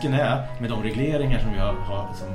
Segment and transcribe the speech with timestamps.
[0.00, 2.28] risken är med de regleringar som vi har, har som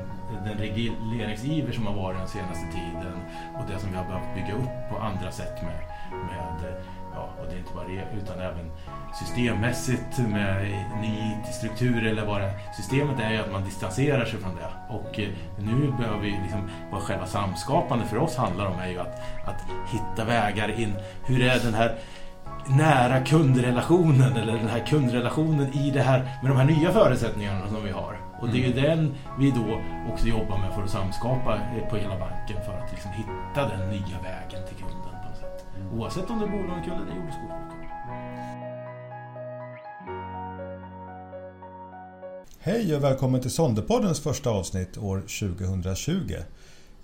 [0.45, 3.13] den regleringsiver som har varit den senaste tiden
[3.55, 5.79] och det som vi har behövt bygga upp på andra sätt med,
[6.11, 6.73] med
[7.13, 8.71] ja, och det är inte bara det, utan även
[9.19, 14.55] systemmässigt med ny struktur eller vad det Systemet är ju att man distanserar sig från
[14.55, 14.93] det.
[14.93, 18.99] Och eh, nu behöver vi liksom, vad själva samskapande för oss handlar om är ju
[18.99, 19.61] att, att
[19.91, 20.93] hitta vägar in.
[21.25, 21.95] Hur är den här
[22.69, 27.83] nära kundrelationen eller den här kundrelationen i det här med de här nya förutsättningarna som
[27.83, 28.19] vi har.
[28.41, 28.83] Och det är ju mm.
[28.83, 29.81] den vi då
[30.13, 31.59] också jobbar med för att samskapa
[31.89, 35.65] på hela banken för att liksom hitta den nya vägen till kunden på något sätt.
[35.75, 35.99] Mm.
[35.99, 37.85] Oavsett om det är bolånekund eller jord och skogsbrukare.
[42.59, 46.33] Hej och välkommen till Sonderpoddens första avsnitt år 2020.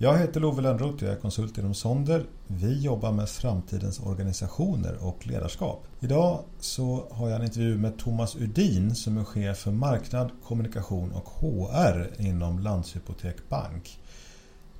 [0.03, 2.25] Jag heter Love Lönnroth och jag är konsult inom Sonder.
[2.47, 5.87] Vi jobbar med framtidens organisationer och ledarskap.
[5.99, 11.11] Idag så har jag en intervju med Thomas Udin som är chef för marknad, kommunikation
[11.11, 13.99] och HR inom Landshypotek Bank.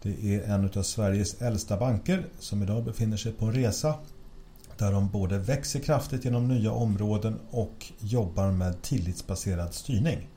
[0.01, 3.95] Det är en av Sveriges äldsta banker som idag befinner sig på en resa
[4.77, 10.27] där de både växer kraftigt genom nya områden och jobbar med tillitsbaserad styrning.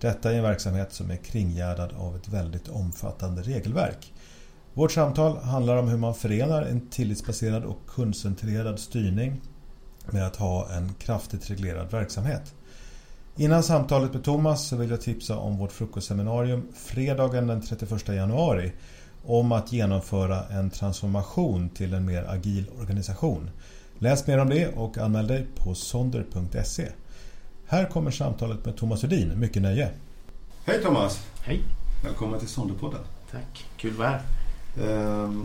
[0.00, 4.12] Detta är en verksamhet som är kringgärdad av ett väldigt omfattande regelverk.
[4.74, 9.40] Vårt samtal handlar om hur man förenar en tillitsbaserad och kundcentrerad styrning
[10.10, 12.54] med att ha en kraftigt reglerad verksamhet.
[13.36, 18.72] Innan samtalet med Thomas så vill jag tipsa om vårt frukostseminarium fredagen den 31 januari
[19.24, 23.50] om att genomföra en transformation till en mer agil organisation.
[23.98, 26.88] Läs mer om det och anmäl dig på sonder.se.
[27.68, 29.40] Här kommer samtalet med Thomas Udin.
[29.40, 29.90] Mycket nöje.
[30.64, 31.26] Hej Thomas!
[31.42, 31.62] Hej!
[32.04, 33.00] Välkommen till Sonderpodden.
[33.30, 34.22] Tack, kul att vara här.
[35.24, 35.44] Ehm,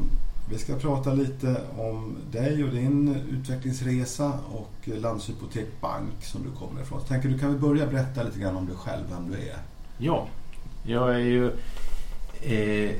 [0.49, 6.81] vi ska prata lite om dig och din utvecklingsresa och Landshypotek Bank som du kommer
[6.81, 7.01] ifrån.
[7.07, 9.57] Tänker du kan vi börja berätta lite grann om dig själv, vem du är?
[9.97, 10.27] Ja,
[10.85, 11.47] jag är ju
[12.41, 12.95] eh,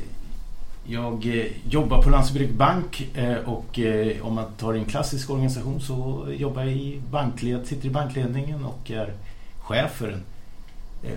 [0.83, 5.81] jag eh, jobbar på Landshypotek Bank eh, och eh, om man tar en klassisk organisation
[5.81, 9.13] så jobbar jag i bankled, sitter i bankledningen och är
[9.59, 10.17] chef för,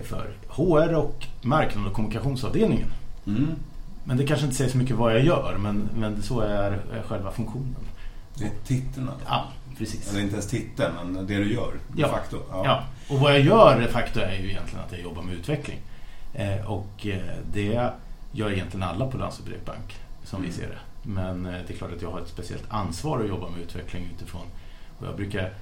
[0.03, 2.87] för HR och marknad och kommunikationsavdelningen.
[3.27, 3.55] Mm.
[4.03, 7.31] Men det kanske inte säger så mycket vad jag gör men, men så är själva
[7.31, 7.75] funktionen.
[8.37, 9.09] Det är titeln?
[9.27, 9.45] Ja,
[9.77, 10.11] precis.
[10.11, 12.07] Eller inte ens titeln, men det du gör de ja.
[12.07, 12.37] facto.
[12.51, 12.61] Ja.
[12.65, 12.83] ja.
[13.15, 15.79] och vad jag gör de facto är ju egentligen att jag jobbar med utveckling.
[16.65, 17.07] och
[17.53, 17.91] det
[18.35, 20.51] gör egentligen alla på Landshypotek Bank som mm.
[20.51, 20.79] vi ser det.
[21.03, 24.09] Men eh, det är klart att jag har ett speciellt ansvar att jobba med utveckling
[24.15, 24.45] utifrån.
[24.99, 25.53] Och jag brukar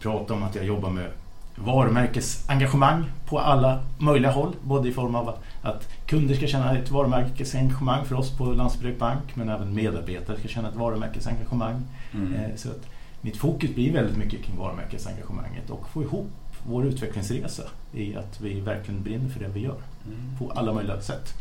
[0.00, 1.10] prata om att jag jobbar med
[1.56, 4.52] varumärkesengagemang på alla möjliga håll.
[4.62, 9.36] Både i form av att, kunder ska känna ett varumärkesengagemang för oss på Landshypotek Bank
[9.36, 11.82] men även medarbetare ska känna ett varumärkesengagemang.
[12.14, 12.34] Mm.
[12.34, 12.86] Eh, så att
[13.20, 16.30] mitt fokus blir väldigt mycket kring varumärkesengagemanget och få ihop
[16.66, 17.62] vår utvecklingsresa
[17.92, 19.76] i att vi verkligen brinner för det vi gör
[20.06, 20.38] mm.
[20.38, 21.34] på alla möjliga sätt.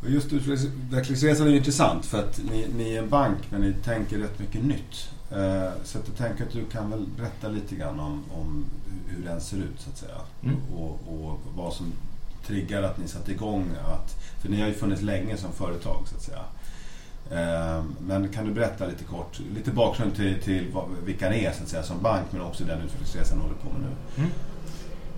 [0.00, 3.72] Och just utvecklingsresan är ju intressant för att ni, ni, är en bank men ni
[3.72, 5.10] tänker rätt mycket nytt.
[5.30, 8.64] Eh, så jag tänker att du kan väl berätta lite grann om, om
[9.08, 10.16] hur den ser ut så att säga.
[10.42, 10.56] Mm.
[10.76, 11.92] Och, och, vad som
[12.46, 14.16] triggar att ni satte igång att...
[14.42, 16.44] För ni har ju funnits länge som företag så att säga.
[17.30, 20.66] Eh, men kan du berätta lite kort, lite bakgrund till, till
[21.04, 23.68] vilka ni är så att säga som bank men också den utvecklingsresan ni håller på
[23.68, 24.22] med nu.
[24.22, 24.30] Mm.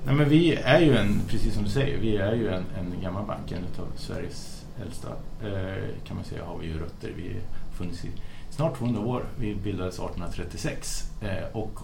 [0.06, 3.03] Nej, men vi är ju en, precis som du säger, vi är ju en, en
[3.03, 5.09] gammal bank, en av Sveriges äldsta
[5.43, 7.12] eh, kan man säga har vi ju rötter.
[7.16, 8.09] Vi har funnits i
[8.50, 9.25] snart 200 år.
[9.38, 11.81] Vi bildades 1836 eh, och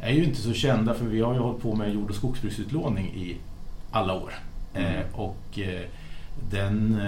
[0.00, 3.06] är ju inte så kända för vi har ju hållit på med jord och skogsbruksutlåning
[3.06, 3.36] i
[3.90, 4.34] alla år.
[4.74, 4.94] Mm.
[4.94, 5.58] Eh, och
[6.50, 7.00] den,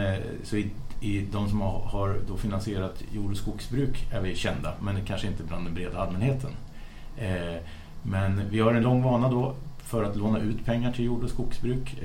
[0.42, 0.70] så i,
[1.00, 5.26] i, de som har, har då finansierat jord och skogsbruk är vi kända men kanske
[5.26, 6.50] inte bland den breda allmänheten.
[8.02, 11.30] Men vi har en lång vana då för att låna ut pengar till jord och
[11.30, 11.96] skogsbruk.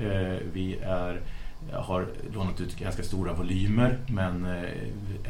[0.52, 1.20] Vi är
[1.72, 4.62] har lånat ut ganska stora volymer men eh,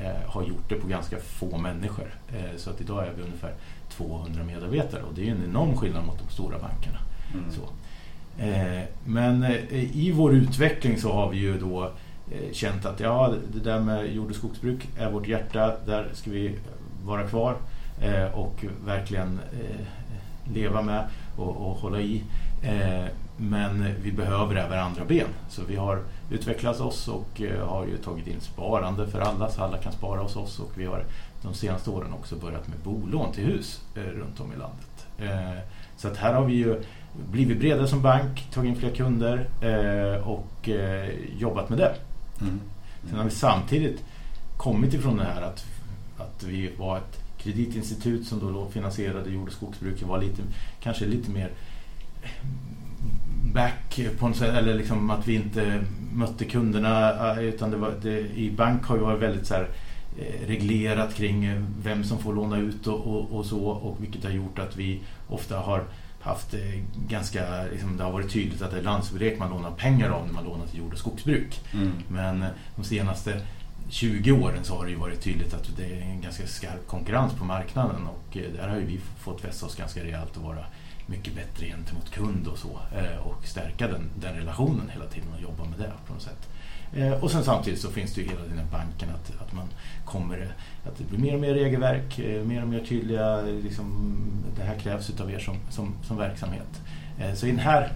[0.04, 2.14] eh, har gjort det på ganska få människor.
[2.28, 3.52] Eh, så att idag är vi ungefär
[3.90, 6.98] 200 medarbetare och det är en enorm skillnad mot de stora bankerna.
[7.34, 7.44] Mm.
[7.50, 7.60] Så.
[9.04, 11.90] Men i vår utveckling så har vi ju då
[12.52, 16.58] känt att ja, det där med jord och skogsbruk är vårt hjärta, där ska vi
[17.04, 17.56] vara kvar
[18.34, 19.40] och verkligen
[20.54, 22.22] leva med och, och hålla i.
[23.36, 25.28] Men vi behöver även andra ben.
[25.48, 29.62] Så vi har utvecklat oss och eh, har ju tagit in sparande för alla så
[29.62, 31.04] alla kan spara hos oss och vi har
[31.42, 35.06] de senaste åren också börjat med bolån till hus eh, runt om i landet.
[35.18, 35.62] Eh,
[35.96, 36.82] så att här har vi ju
[37.30, 39.48] blivit bredare som bank, tagit in fler kunder
[40.24, 40.68] och
[41.38, 41.94] jobbat med det.
[42.40, 42.60] Mm.
[43.08, 44.04] Sen har vi samtidigt
[44.56, 45.64] kommit ifrån det här att,
[46.18, 50.02] att vi var ett kreditinstitut som då finansierade jord och skogsbruk.
[50.02, 50.42] var lite,
[50.80, 51.50] kanske lite mer
[53.54, 58.50] back på sätt, eller liksom att vi inte mötte kunderna utan det var, det, i
[58.50, 59.68] bank har ju varit väldigt så här,
[60.46, 64.58] reglerat kring vem som får låna ut och, och, och, så och vilket har gjort
[64.58, 65.84] att vi ofta har
[66.20, 66.54] haft
[67.08, 70.32] ganska, liksom, det har varit tydligt att det är landsbygd man lånar pengar av när
[70.32, 71.60] man lånar till jord och skogsbruk.
[71.72, 71.92] Mm.
[72.08, 72.44] Men
[72.76, 73.40] de senaste
[73.88, 77.32] 20 åren så har det ju varit tydligt att det är en ganska skarp konkurrens
[77.32, 80.64] på marknaden och eh, där har ju vi fått vässa oss ganska rejält och vara
[81.08, 85.42] mycket bättre gentemot kund och så eh, och stärka den, den relationen hela tiden och
[85.42, 86.48] jobba med det på något sätt.
[86.92, 89.66] Eh, och sen samtidigt så finns det ju hela den här banken att, att man
[90.04, 90.54] kommer
[90.86, 94.16] att det blir mer och mer regelverk, eh, mer och mer tydliga, liksom,
[94.56, 96.82] det här krävs utav er som, som, som verksamhet.
[97.34, 97.92] Så i den här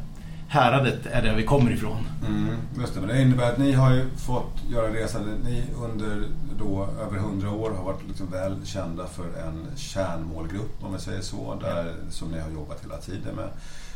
[0.52, 2.08] häradet är där vi kommer ifrån.
[2.26, 5.22] Mm, just det, men det innebär att ni har ju fått göra resan.
[5.44, 6.24] Ni under
[6.58, 11.20] då över hundra år har varit liksom väl kända för en kärnmålgrupp om vi säger
[11.20, 11.58] så.
[11.60, 13.48] Där, som ni har jobbat hela tiden med.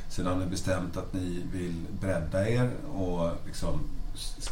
[0.08, 3.80] Sedan har ni bestämt att ni vill bredda er och liksom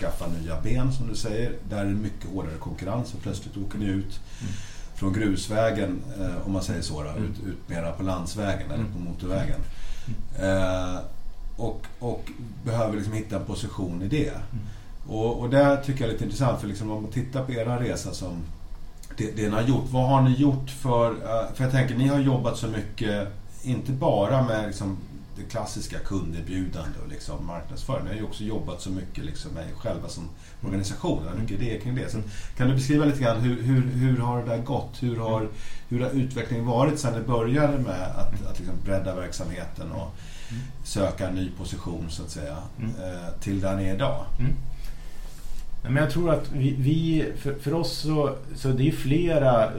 [0.01, 1.53] skaffa nya ben som du säger.
[1.69, 4.53] Där är det mycket hårdare konkurrens och plötsligt åker ni ut mm.
[4.95, 7.25] från grusvägen, eh, om man säger så, då, mm.
[7.25, 9.61] ut, ut mera på landsvägen eller på motorvägen.
[10.39, 10.63] Mm.
[10.63, 11.01] Eh,
[11.57, 12.31] och, och
[12.65, 14.29] behöver liksom hitta en position i det.
[14.29, 14.65] Mm.
[15.09, 17.81] Och, och det tycker jag är lite intressant för liksom om man tittar på era
[17.81, 18.43] resa som
[19.17, 19.85] det, det ni har gjort.
[19.91, 21.11] Vad har ni gjort för...
[21.11, 23.29] Eh, för jag tänker, ni har jobbat så mycket,
[23.63, 24.99] inte bara med liksom
[25.37, 28.05] det klassiska kunderbjudande och liksom marknadsföring.
[28.05, 30.29] Ni har ju också jobbat så mycket liksom med själva som
[30.63, 31.23] organisation.
[31.27, 31.41] Mm.
[31.41, 32.11] Mycket idéer kring det.
[32.11, 32.19] Så
[32.57, 35.03] kan du beskriva lite grann hur, hur, hur har det där gått?
[35.03, 35.49] Hur har,
[35.89, 40.15] hur har utvecklingen varit sedan ni började med att, att liksom bredda verksamheten och
[40.85, 42.91] söka en ny position så att säga mm.
[42.91, 44.25] Eh, till där ni är idag?
[44.39, 44.53] Mm.
[45.83, 49.71] Men jag tror att vi, vi för, för, oss så, så det är flera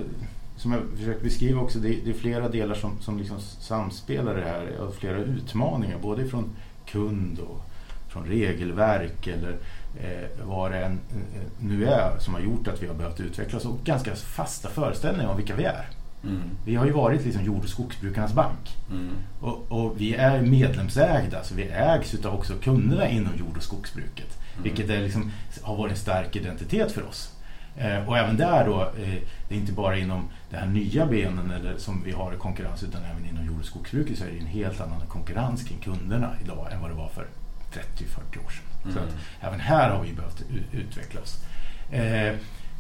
[0.57, 4.35] som jag försöker beskriva också, det är, det är flera delar som, som liksom samspelar
[4.35, 6.49] det här och flera utmaningar både från
[6.85, 7.61] kund och
[8.09, 9.57] från regelverk eller
[9.99, 13.65] eh, vad det än eh, nu är som har gjort att vi har behövt utvecklas
[13.65, 15.87] och ganska fasta föreställningar om vilka vi är.
[16.27, 16.41] Mm.
[16.65, 18.77] Vi har ju varit liksom jord och skogsbrukarnas bank.
[18.91, 19.09] Mm.
[19.39, 24.39] Och, och, vi är medlemsägda, så vi ägs av också kunderna inom jord och skogsbruket.
[24.53, 24.63] Mm.
[24.63, 25.31] Vilket är liksom,
[25.61, 27.31] har varit en stark identitet för oss.
[27.77, 31.51] Eh, och även där då, eh, det är inte bara inom de här nya benen
[31.51, 34.39] eller som vi har i konkurrens utan även inom jord och skogsbruket så är det
[34.39, 37.27] en helt annan konkurrens kring kunderna idag än vad det var för
[37.73, 38.93] 30-40 år sedan.
[38.93, 41.43] Så att även här har vi behövt utveckla oss.
[41.91, 42.35] Eh,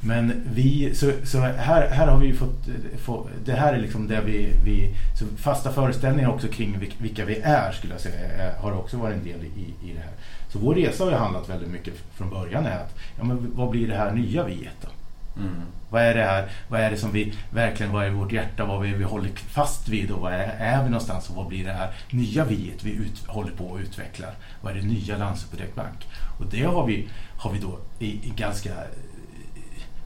[0.05, 2.67] men vi, så, så här, här har vi fått,
[2.97, 7.35] få, det här är liksom det vi, vi så fasta föreställningar också kring vilka vi
[7.35, 10.11] är skulle jag säga har också varit en del i, i det här.
[10.49, 13.69] Så vår resa har ju handlat väldigt mycket från början är att, ja men vad
[13.69, 14.87] blir det här nya viet då?
[15.41, 15.61] Mm.
[15.89, 18.81] Vad är det här, vad är det som vi verkligen, vad är vårt hjärta, vad
[18.81, 21.73] vi, vi håller fast vid och vad är, är vi någonstans och vad blir det
[21.73, 24.33] här nya viet vi ut, håller på och utvecklar?
[24.61, 25.69] Vad är det nya Landshypotek
[26.39, 27.07] Och det har vi,
[27.37, 28.71] har vi då i, i ganska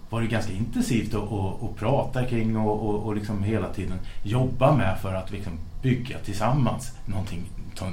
[0.10, 4.76] varit ganska intensivt att och, och prata kring och, och, och liksom hela tiden jobba
[4.76, 7.50] med för att liksom bygga tillsammans någonting,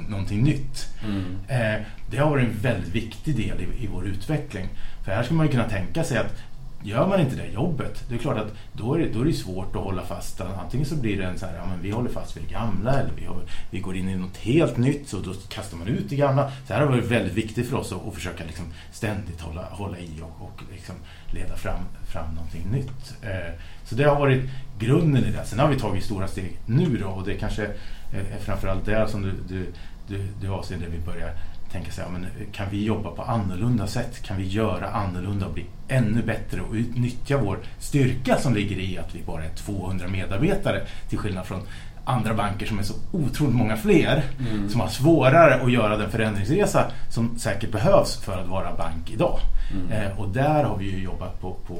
[0.09, 0.87] någonting nytt.
[1.03, 1.37] Mm.
[1.47, 4.67] Eh, det har varit en väldigt viktig del i, i vår utveckling.
[5.05, 6.35] För här skulle man kunna tänka sig att
[6.83, 9.33] Gör man inte det jobbet, det är klart att då är det, då är det
[9.33, 10.41] svårt att hålla fast.
[10.41, 12.99] Antingen så blir det en så här, ja men vi håller fast vid det gamla
[12.99, 16.09] eller vi, har, vi går in i något helt nytt och då kastar man ut
[16.09, 16.51] det gamla.
[16.67, 19.99] Så här har varit väldigt viktigt för oss att, att försöka liksom ständigt hålla, hålla
[19.99, 20.95] i och, och liksom
[21.31, 21.79] leda fram,
[22.11, 23.15] fram någonting nytt.
[23.21, 23.53] Eh,
[23.83, 25.45] så det har varit grunden i det.
[25.45, 27.65] Sen har vi tagit stora steg nu då och det kanske
[28.11, 29.73] är framförallt det som du, du,
[30.07, 31.31] du, du avser när vi börjar
[31.77, 34.23] tänka sig, ja, men kan vi jobba på annorlunda sätt?
[34.23, 38.97] Kan vi göra annorlunda och bli ännu bättre och utnyttja vår styrka som ligger i
[38.97, 41.61] att vi bara är 200 medarbetare till skillnad från
[42.05, 44.69] andra banker som är så otroligt många fler mm.
[44.69, 49.39] som har svårare att göra den förändringsresa som säkert behövs för att vara bank idag.
[49.73, 49.91] Mm.
[49.91, 51.79] Eh, och där har vi ju jobbat på, på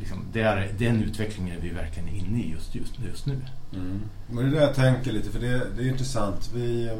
[0.00, 3.36] liksom, där, den utvecklingen är vi verkligen inne i just, just, just nu.
[3.72, 4.00] Mm.
[4.30, 6.50] Men det är det jag tänker lite, för det, det är intressant.
[6.54, 6.90] Vi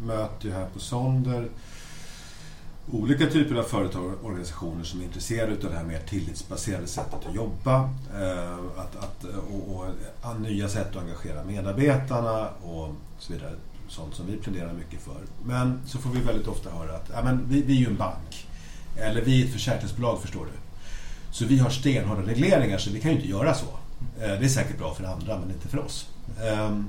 [0.00, 1.48] möter ju här på Sonder
[2.92, 7.26] olika typer av företag och organisationer som är intresserade av det här mer tillitsbaserade sättet
[7.28, 7.90] att jobba.
[8.20, 9.86] Eh, att, att, och, och,
[10.24, 13.52] eh, nya sätt att engagera medarbetarna och så vidare.
[13.88, 15.20] Sånt som vi pläderar mycket för.
[15.44, 17.96] Men så får vi väldigt ofta höra att ja, men vi, vi är ju en
[17.96, 18.46] bank.
[18.96, 20.52] Eller vi är ett försäkringsbolag förstår du.
[21.30, 23.66] Så vi har stenhårda regleringar så vi kan ju inte göra så.
[24.20, 26.08] Eh, det är säkert bra för andra men inte för oss.
[26.42, 26.86] Ehm,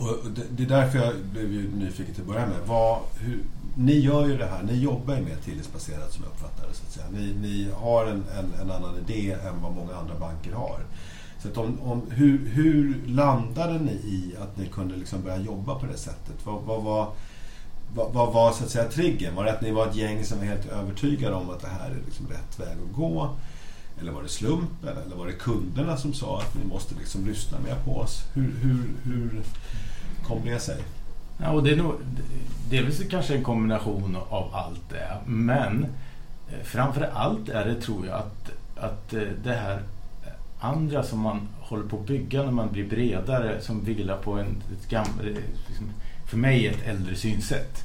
[0.00, 2.56] och det är därför jag blev nyfiken till att börja med.
[2.66, 3.44] Vad, hur,
[3.76, 6.74] ni gör ju det här, ni jobbar ju mer tillitsbaserat som jag uppfattar det.
[6.74, 7.06] Så att säga.
[7.12, 10.80] Ni, ni har en, en, en, annan idé än vad många andra banker har.
[11.42, 15.74] Så att om, om, hur, hur landade ni i att ni kunde liksom börja jobba
[15.74, 16.36] på det sättet?
[16.44, 17.06] Vad, vad, vad,
[17.94, 19.34] vad, vad var så att säga triggern?
[19.34, 21.90] Var det att ni var ett gäng som var helt övertygade om att det här
[21.90, 23.30] är liksom rätt väg att gå?
[24.00, 24.96] Eller var det slumpen?
[25.06, 28.24] Eller var det kunderna som sa att ni måste liksom lyssna mer på oss?
[28.34, 29.42] Hur, hur, hur
[30.30, 30.82] kom det sig?
[31.38, 31.94] Ja, och det är nog
[32.70, 35.16] delvis kanske en kombination av allt det.
[35.26, 35.86] Men
[36.48, 39.82] eh, framför allt är det, tror jag, att, att eh, det här
[40.60, 44.62] andra som man håller på att bygga när man blir bredare, som vilar på en,
[44.72, 45.92] ett gammalt, eh, liksom,
[46.26, 47.84] för mig ett äldre synsätt.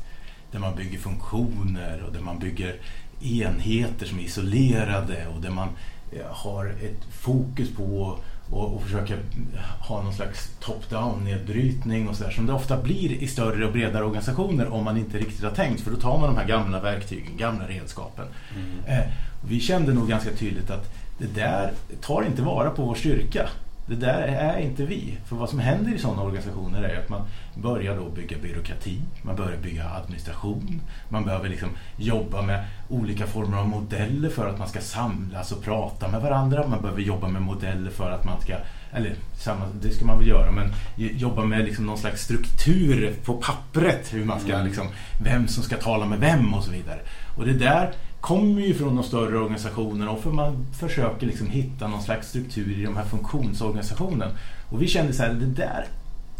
[0.51, 2.75] Där man bygger funktioner och där man bygger
[3.21, 5.69] enheter som är isolerade och där man
[6.29, 8.17] har ett fokus på
[8.55, 9.13] och, och försöka
[9.79, 14.03] ha någon slags top-down nedbrytning och sådär som det ofta blir i större och bredare
[14.03, 17.37] organisationer om man inte riktigt har tänkt för då tar man de här gamla verktygen,
[17.37, 18.25] gamla redskapen.
[18.55, 18.99] Mm.
[18.99, 19.05] Eh,
[19.47, 21.71] vi kände nog ganska tydligt att det där
[22.01, 23.49] tar inte vara på vår styrka.
[23.87, 25.17] Det där är inte vi.
[25.25, 27.21] För vad som händer i sådana organisationer är att man
[27.55, 33.57] börjar då bygga byråkrati, man börjar bygga administration, man behöver liksom jobba med olika former
[33.57, 36.67] av modeller för att man ska samlas och prata med varandra.
[36.67, 38.55] Man behöver jobba med modeller för att man ska,
[38.93, 39.15] eller
[39.81, 44.25] det ska man väl göra, men jobba med liksom någon slags struktur på pappret, hur
[44.25, 44.65] man ska, mm.
[44.65, 44.87] liksom,
[45.23, 46.99] vem som ska tala med vem och så vidare.
[47.37, 47.91] Och det där
[48.25, 52.79] kommer ju från de större organisationerna och för man försöker liksom hitta någon slags struktur
[52.79, 54.31] i de här funktionsorganisationen.
[54.69, 55.85] Och vi kände så här, det där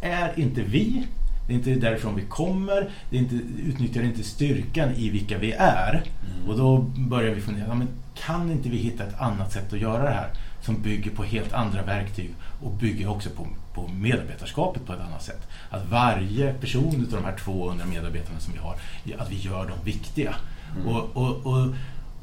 [0.02, 1.08] är inte vi.
[1.48, 2.90] Det är inte därifrån vi kommer.
[3.10, 5.92] Det inte, utnyttjar inte styrkan i vilka vi är.
[5.92, 6.50] Mm.
[6.50, 10.04] Och då börjar vi fundera, men kan inte vi hitta ett annat sätt att göra
[10.04, 10.30] det här?
[10.62, 12.30] Som bygger på helt andra verktyg
[12.64, 15.48] och bygger också på, på medarbetarskapet på ett annat sätt.
[15.70, 18.76] Att varje person av de här 200 medarbetarna som vi har,
[19.24, 20.36] att vi gör dem viktiga.
[20.76, 20.88] Mm.
[20.88, 21.68] Och, och, och,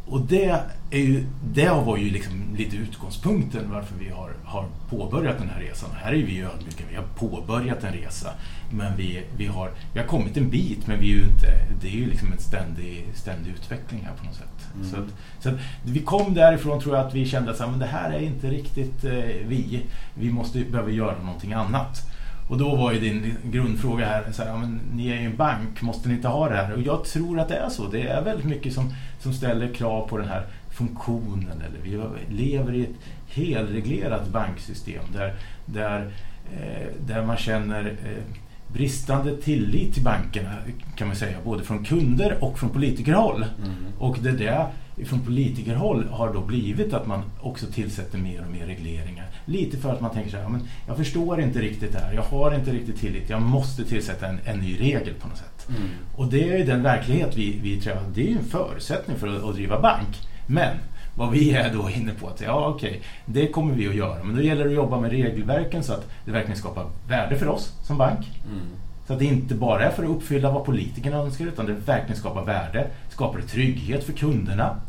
[0.06, 5.38] och det, är ju, det var ju liksom lite utgångspunkten varför vi har, har påbörjat
[5.38, 5.90] den här resan.
[5.94, 8.30] Här är vi ödmjuka, vi har påbörjat en resa.
[8.71, 11.47] Men vi, vi, har, vi har kommit en bit men vi är ju inte,
[11.80, 14.68] det är ju liksom en ständig, ständig utveckling här på något sätt.
[14.75, 14.90] Mm.
[14.90, 18.11] Så, att, så att vi kom därifrån tror jag att vi kände att det här
[18.11, 19.12] är inte riktigt eh,
[19.47, 19.82] vi.
[20.14, 22.12] Vi måste behöva göra någonting annat.
[22.52, 25.37] Och då var ju din grundfråga här, så här, ja, men ni är ju en
[25.37, 26.73] bank, måste ni inte ha det här?
[26.73, 27.88] Och jag tror att det är så.
[27.88, 31.62] Det är väldigt mycket som, som ställer krav på den här funktionen.
[31.66, 32.97] Eller vi lever i ett
[33.28, 35.35] helreglerat banksystem där,
[35.66, 36.11] där,
[36.52, 38.23] eh, där man känner eh,
[38.73, 40.54] bristande tillit till bankerna
[40.97, 43.44] kan man säga, både från kunder och från politikerhåll.
[43.64, 43.76] Mm.
[43.99, 44.66] Och det där
[45.04, 49.26] från politikerhåll har då blivit att man också tillsätter mer och mer regleringar.
[49.44, 52.22] Lite för att man tänker så här, men jag förstår inte riktigt det här, jag
[52.22, 55.68] har inte riktigt tillit, jag måste tillsätta en, en ny regel på något sätt.
[55.68, 55.88] Mm.
[56.16, 59.44] Och det är den verklighet vi, vi träffar, det är ju en förutsättning för att,
[59.44, 60.28] att driva bank.
[60.46, 60.76] Men
[61.14, 64.25] vad vi är då inne på att ja okej, okay, det kommer vi att göra.
[64.25, 67.49] Men då gäller det att jobba med regelverken så att det verkligen skapar värde för
[67.49, 68.30] oss som bank.
[68.46, 68.66] Mm.
[69.06, 72.16] Så att det inte bara är för att uppfylla vad politikerna önskar utan det verkligen
[72.16, 74.80] skapar värde, skapar trygghet för kunderna.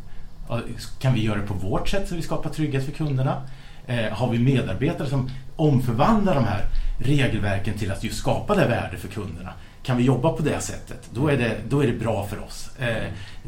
[0.98, 3.42] Kan vi göra det på vårt sätt så vi skapar trygghet för kunderna?
[3.86, 6.64] Eh, har vi medarbetare som omförvandlar de här
[6.98, 9.52] regelverken till att just skapa det värde för kunderna?
[9.82, 11.08] Kan vi jobba på det sättet?
[11.10, 12.70] Då är det, då är det bra för oss.
[12.78, 13.04] Eh,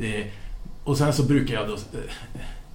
[0.06, 0.26] eh,
[0.84, 2.10] och sen så brukar jag då, eh,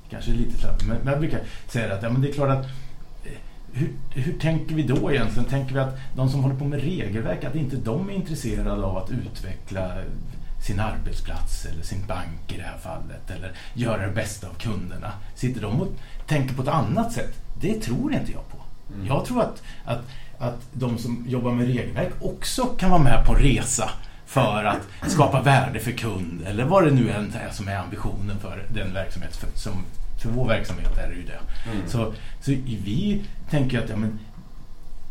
[0.10, 2.66] kanske lite slarvigt, men, men jag brukar säga att ja, men det är klart att
[3.26, 3.32] eh,
[3.74, 5.50] hur, hur tänker vi då egentligen?
[5.50, 8.98] Tänker vi att de som håller på med regelverk, att inte de är intresserade av
[8.98, 9.92] att utveckla
[10.62, 15.12] sin arbetsplats eller sin bank i det här fallet eller göra det bästa av kunderna?
[15.36, 15.88] Sitter de och
[16.28, 17.34] tänker på ett annat sätt?
[17.62, 18.58] Det tror inte jag på.
[18.94, 19.08] Mm.
[19.08, 20.02] Jag tror att, att,
[20.40, 23.90] att de som jobbar med regelverk också kan vara med på en resa
[24.26, 28.40] för att skapa värde för kund eller vad det nu än är som är ambitionen
[28.40, 29.74] för den verksamhet som
[30.22, 31.40] för vår verksamhet är det ju det.
[31.72, 31.88] Mm.
[31.88, 34.20] Så, så vi tänker att ja, men,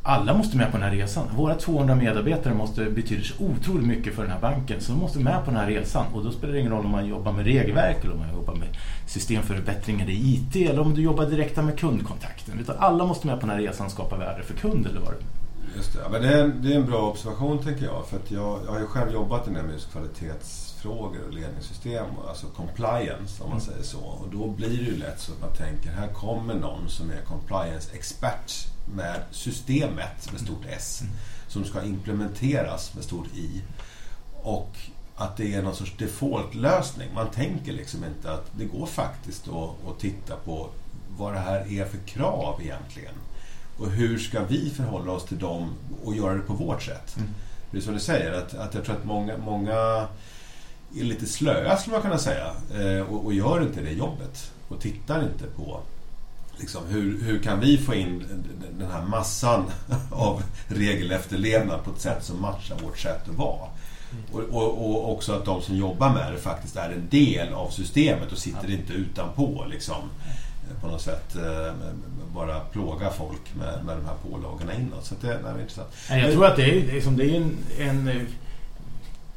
[0.03, 1.27] alla måste med på den här resan.
[1.37, 4.81] Våra 200 medarbetare måste betyda så otroligt mycket för den här banken.
[4.81, 6.07] Så de måste med på den här resan.
[6.15, 8.55] Och då spelar det ingen roll om man jobbar med regelverk eller om man jobbar
[8.55, 8.69] med
[9.07, 12.59] systemförbättringar i IT eller om du jobbar direkt med kundkontakten.
[12.59, 15.11] Utan alla måste med på den här resan och skapa värde för kund eller vad
[15.11, 15.25] det
[15.77, 16.09] Just det.
[16.11, 18.07] Men det, är, det är en bra observation tänker jag.
[18.07, 22.07] För att jag, jag har ju själv jobbat med kvalitetsfrågor och ledningssystem.
[22.29, 23.71] Alltså compliance om man mm.
[23.71, 23.99] säger så.
[23.99, 27.21] Och då blir det ju lätt så att man tänker här kommer någon som är
[27.21, 31.01] compliance-expert med systemet med stort S.
[31.03, 31.13] Mm.
[31.49, 33.63] Som ska implementeras med stort I.
[34.43, 34.77] Och
[35.17, 37.09] att det är någon sorts default-lösning.
[37.15, 40.69] Man tänker liksom inte att det går faktiskt att, att titta på
[41.19, 43.15] vad det här är för krav egentligen.
[43.79, 45.73] Och hur ska vi förhålla oss till dem
[46.05, 47.17] och göra det på vårt sätt?
[47.17, 47.29] Mm.
[47.71, 50.09] Det är som du säger, att, att jag tror att många, många
[50.97, 54.81] är lite slöa skulle man kunna säga eh, och, och, gör inte det jobbet och
[54.81, 55.81] tittar inte på
[56.61, 58.25] liksom, hur, hur kan vi få in
[58.79, 59.65] den här massan
[60.11, 63.69] av regelefterlevnad på ett sätt som matchar vårt sätt att vara.
[64.33, 67.69] Och, och, och, också att de som jobbar med det faktiskt är en del av
[67.69, 70.03] systemet och sitter inte utanpå liksom,
[70.81, 71.75] på något sätt eh,
[72.35, 75.05] bara plåga folk med, med de här pålagorna inåt.
[75.05, 75.89] Så det, det är intressant.
[76.09, 78.27] Jag tror att det är, liksom, det är en, en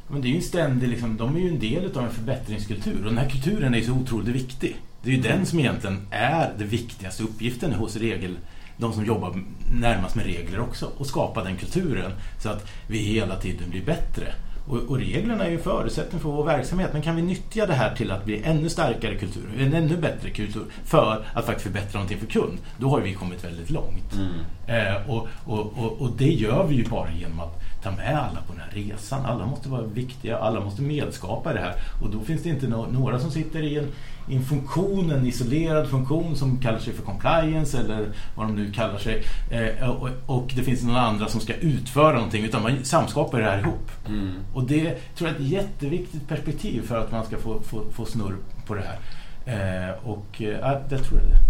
[0.07, 2.97] men det är ju en ständig, liksom, de är ju en del av en förbättringskultur
[2.97, 4.77] och den här kulturen är så otroligt viktig.
[5.03, 8.37] Det är ju den som egentligen är den viktigaste uppgiften hos regel,
[8.77, 9.43] de som jobbar
[9.73, 10.91] närmast med regler också.
[10.97, 14.33] Och skapa den kulturen så att vi hela tiden blir bättre.
[14.67, 16.89] Och, och, reglerna är ju förutsättning för vår verksamhet.
[16.93, 20.29] Men kan vi nyttja det här till att bli ännu starkare kultur, en ännu bättre
[20.29, 24.13] kultur för att faktiskt förbättra någonting för kund, då har vi kommit väldigt långt.
[24.13, 24.95] Mm.
[24.95, 28.53] Eh, och, och, och, det gör vi ju bara genom att ta med alla på
[28.53, 29.25] den här resan.
[29.25, 31.73] Alla måste vara viktiga, alla måste medskapa det här.
[32.01, 33.87] Och då finns det inte några som sitter i en,
[34.29, 38.71] i en funktion, en isolerad funktion som kallar sig för compliance eller vad de nu
[38.71, 39.23] kallar sig.
[39.51, 43.45] Eh, och, och, det finns några andra som ska utföra någonting utan man samskapar det
[43.45, 43.91] här ihop.
[44.07, 44.33] Mm.
[44.53, 48.05] Och det tror jag är ett jätteviktigt perspektiv för att man ska få, få, få
[48.05, 48.35] snurr
[48.65, 48.99] på det här.
[49.45, 51.42] Eh, och eh, det tror jag det.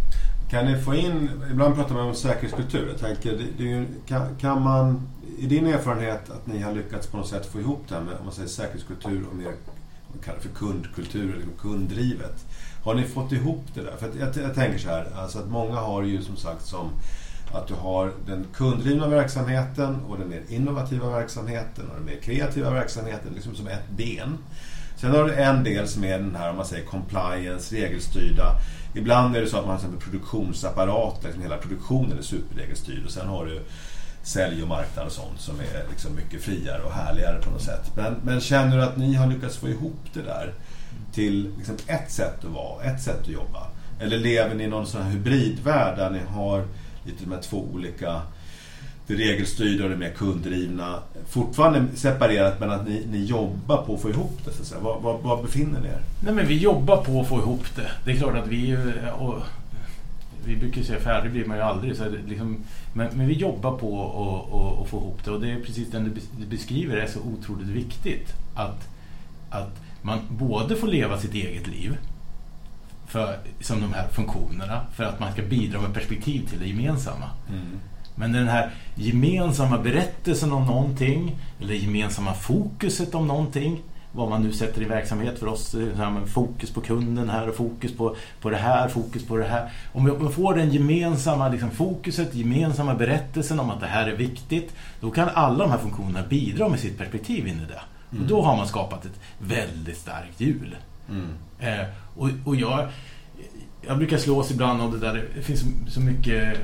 [0.54, 2.88] Kan ni få in, ibland pratar man om säkerhetskultur.
[2.88, 5.08] Jag tänker, det, det, kan, kan man
[5.38, 8.14] i din erfarenhet att ni har lyckats på något sätt få ihop det här med
[8.20, 12.46] om man säger säkerhetskultur och mer man kallar för kundkultur eller kunddrivet.
[12.84, 13.96] Har ni fått ihop det där?
[13.98, 16.90] För jag, jag, tänker så här, alltså att många har ju som sagt som
[17.54, 22.70] att du har den kunddrivna verksamheten och den mer innovativa verksamheten och den mer kreativa
[22.70, 24.38] verksamheten liksom som ett ben.
[24.98, 28.56] Sen har du en del som är den här, om man säger compliance, regelstyrda.
[28.94, 33.12] Ibland är det så att man har till produktionsapparater, liksom hela produktionen är superregelstyrd och
[33.12, 33.62] sen har du
[34.24, 37.92] sälj och marknad och sånt som är liksom mycket friare och härligare på något sätt.
[37.96, 40.54] Men, men känner du att ni har lyckats få ihop det där
[41.14, 43.68] till liksom ett sätt att vara, ett sätt att jobba?
[44.00, 46.68] Eller lever ni i någon sån här hybridvärld där ni har
[47.06, 48.22] lite med två olika
[49.08, 54.02] det regelstyrda och det mer kunddrivna fortfarande separerat men att ni, ni jobbar på att
[54.02, 54.52] få ihop det?
[54.52, 54.82] Så att säga.
[54.82, 56.02] Var, var, var befinner ni er?
[56.20, 57.92] Nej, men vi jobbar på att få ihop det.
[58.06, 58.78] Det är klart att vi
[59.20, 59.40] och
[60.46, 61.96] vi brukar säga färdig blir man ju aldrig.
[61.96, 62.58] Så liksom,
[62.94, 66.46] men, men, vi jobbar på att få ihop det och det är precis det du
[66.46, 68.34] beskriver är så otroligt viktigt.
[68.56, 68.88] Att,
[69.50, 71.98] att man både får leva sitt eget liv
[73.08, 77.30] för, som de här funktionerna för att man ska bidra med perspektiv till det gemensamma.
[77.50, 77.80] Mm.
[78.16, 83.82] Men den här gemensamma berättelsen om någonting eller gemensamma fokuset om någonting
[84.16, 85.76] vad man nu sätter i verksamhet för oss.
[85.98, 89.72] Här fokus på kunden här och fokus på, på det här, fokus på det här.
[89.94, 94.74] Om vi får den gemensamma liksom, fokuset, gemensamma berättelsen om att det här är viktigt,
[95.00, 97.82] då kan alla de här funktionerna bidra med sitt perspektiv in i det.
[98.12, 98.24] Mm.
[98.24, 100.76] Och då har man skapat ett väldigt starkt hjul.
[101.10, 101.28] Mm.
[101.60, 102.88] Eh, och, och jag
[103.88, 105.26] jag brukar slås ibland av det där.
[105.36, 106.58] Det finns så mycket,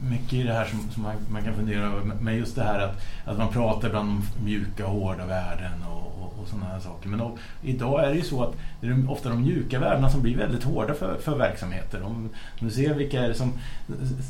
[0.00, 2.14] mycket i det här som, som man, man, kan fundera över.
[2.20, 6.22] Men just det här att, att man pratar ibland om mjuka och hårda värden och,
[6.22, 7.08] och, och sådana här saker.
[7.08, 10.22] Men då, idag är det ju så att det är ofta de mjuka värdena som
[10.22, 12.02] blir väldigt hårda för, för verksamheter.
[12.02, 12.28] Om
[12.60, 13.52] du ser vilka är det som,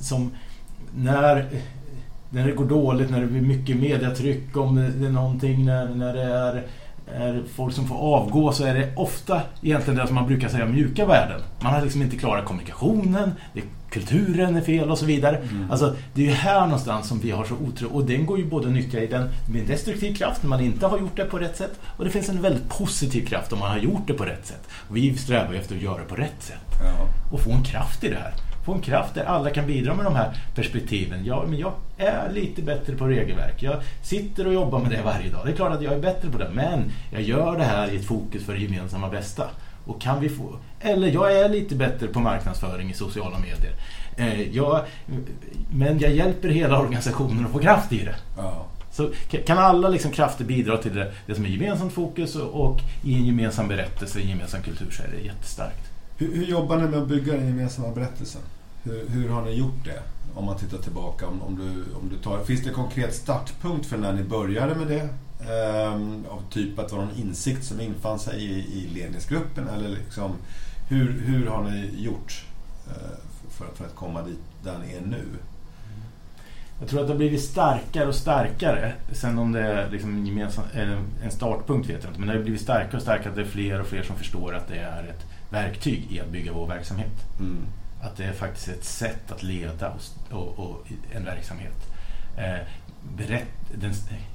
[0.00, 0.30] som
[0.94, 1.48] när
[2.30, 6.14] när det går dåligt, när det blir mycket mediatryck om det är någonting, när, när
[6.14, 6.62] det är
[7.54, 11.06] folk som får avgå så är det ofta egentligen det som man brukar säga mjuka
[11.06, 11.40] värden.
[11.60, 13.32] Man har liksom inte klarat kommunikationen,
[13.90, 15.36] kulturen är fel och så vidare.
[15.36, 15.70] Mm.
[15.70, 18.44] Alltså, det är ju här någonstans som vi har så otro och den går ju
[18.44, 21.24] både att nyttja i den med en destruktiv kraft när man inte har gjort det
[21.24, 24.14] på rätt sätt och det finns en väldigt positiv kraft om man har gjort det
[24.14, 24.68] på rätt sätt.
[24.88, 27.06] Och vi strävar efter att göra det på rätt sätt ja.
[27.32, 30.04] och få en kraft i det här få en kraft där alla kan bidra med
[30.04, 31.24] de här perspektiven.
[31.24, 33.62] Ja, men jag är lite bättre på regelverk.
[33.62, 35.40] Jag sitter och jobbar med det varje dag.
[35.44, 36.50] Det är klart att jag är bättre på det.
[36.52, 39.44] Men jag gör det här i ett fokus för det gemensamma bästa.
[39.84, 40.56] Och kan vi få...
[40.80, 43.72] Eller jag är lite bättre på marknadsföring i sociala medier.
[44.16, 44.80] Eh, jag,
[45.70, 48.14] men jag hjälper hela organisationen att få kraft i det.
[48.36, 48.66] Ja.
[48.92, 49.10] Så
[49.46, 53.14] kan alla liksom krafter bidra till det, det som är gemensamt fokus och, och i
[53.14, 55.91] en gemensam berättelse, en gemensam kultur så är det jättestarkt.
[56.22, 58.40] Hur, hur, jobbar ni med att bygga den gemensamma berättelsen?
[58.82, 60.02] Hur, hur, har ni gjort det?
[60.34, 61.26] Om man tittar tillbaka.
[61.26, 64.74] Om, om, du, om du tar, finns det en konkret startpunkt för när ni började
[64.74, 65.08] med det?
[65.52, 69.68] Ehm, av typ att det var någon insikt som infann sig i, i ledningsgruppen?
[69.68, 70.32] Eller liksom,
[70.88, 72.44] hur, hur har ni gjort
[72.86, 73.18] eh,
[73.50, 75.24] för, för att komma dit där ni är nu?
[76.80, 78.92] Jag tror att det har blivit starkare och starkare.
[79.12, 80.64] Sen om det är liksom gemensam,
[81.22, 82.20] en startpunkt vet jag inte.
[82.20, 84.54] Men det har blivit starkare och starkare att det är fler och fler som förstår
[84.54, 87.26] att det är ett verktyg i att bygga vår verksamhet.
[87.38, 87.66] Mm.
[88.02, 89.92] Att det är faktiskt ett sätt att leda
[90.30, 91.88] och, och, och en verksamhet.
[92.36, 92.66] Eh,
[93.16, 93.92] berätt, den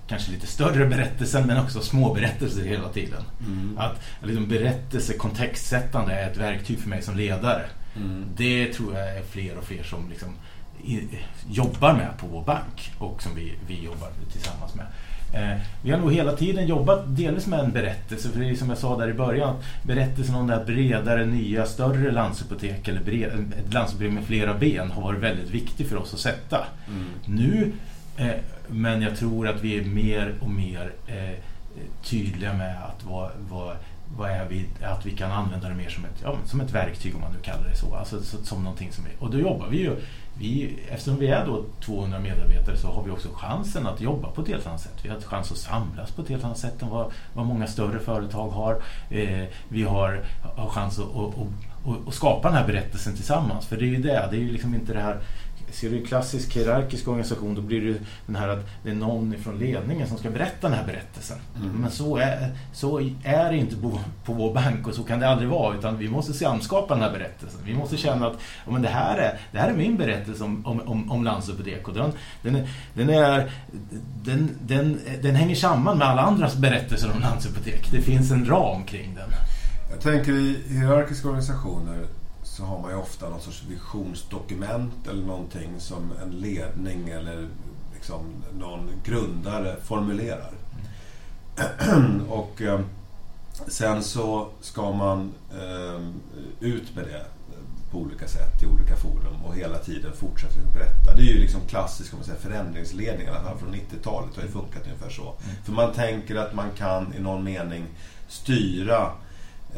[0.08, 3.24] kanske lite större berättelsen men också små berättelser hela tiden.
[3.48, 3.78] Mm.
[3.78, 7.66] Att liksom berättelse, kontextsättande är ett verktyg för mig som ledare.
[7.96, 8.26] Mm.
[8.36, 10.30] Det tror jag är fler och fler som liksom
[10.84, 14.86] i, jobbar med på vår bank och som vi, vi jobbar tillsammans med.
[15.34, 18.70] Eh, vi har nog hela tiden jobbat delvis med en berättelse, för det är som
[18.70, 23.54] jag sa där i början, berättelsen om det här bredare, nya, större landshypotek eller bred,
[23.66, 26.66] ett landshypotek med flera ben har varit väldigt viktig för oss att sätta.
[26.88, 27.06] Mm.
[27.26, 27.72] Nu,
[28.18, 28.36] eh,
[28.68, 31.40] men jag tror att vi är mer och mer eh,
[32.04, 33.76] tydliga med att vad, vad,
[34.18, 37.16] vad är vi, att vi kan använda det mer som ett, ja, som ett verktyg
[37.16, 37.96] om man nu kallar det så.
[37.96, 39.96] Alltså, som någonting som är, och då jobbar vi ju
[40.40, 44.42] vi, eftersom vi är då 200 medarbetare så har vi också chansen att jobba på
[44.42, 45.00] ett helt annat sätt.
[45.02, 48.00] Vi har chans att samlas på ett helt annat sätt än vad, vad många större
[48.00, 48.82] företag har.
[49.10, 50.24] Eh, vi har,
[50.56, 51.34] har chans att, att,
[51.86, 53.66] att, att, skapa den här berättelsen tillsammans.
[53.66, 55.20] För det är ju det, det är ju liksom inte det här
[55.72, 59.36] Ser du en klassisk hierarkisk organisation då blir det den här att det är någon
[59.44, 61.38] från ledningen som ska berätta den här berättelsen.
[61.56, 61.70] Mm.
[61.70, 65.30] Men så är, så är det inte på, på vår bank och så kan det
[65.30, 67.60] aldrig vara utan vi måste samskapa den här berättelsen.
[67.66, 70.66] Vi måste känna att ja, men det, här är, det här är min berättelse om,
[70.66, 73.52] om, om, om Landshypotek och den, den, är, den, är,
[74.24, 77.92] den, den, den hänger samman med alla andras berättelser om Landshypotek.
[77.92, 79.30] Det finns en ram kring den.
[79.90, 82.06] Jag tänker i hierarkiska organisationer
[82.58, 87.48] så har man ju ofta någon sorts visionsdokument eller någonting som en ledning eller
[87.94, 88.22] liksom
[88.60, 90.52] någon grundare formulerar.
[91.80, 92.22] Mm.
[92.30, 92.80] och eh,
[93.68, 96.02] sen så ska man eh,
[96.60, 97.26] ut med det
[97.92, 101.16] på olika sätt i olika forum och hela tiden fortsätta att berätta.
[101.16, 104.44] Det är ju liksom klassisk om man säger, förändringsledning, i alla fall från 90-talet har
[104.44, 105.24] ju funkat ungefär så.
[105.24, 105.56] Mm.
[105.64, 107.86] För man tänker att man kan i någon mening
[108.28, 109.27] styra eh,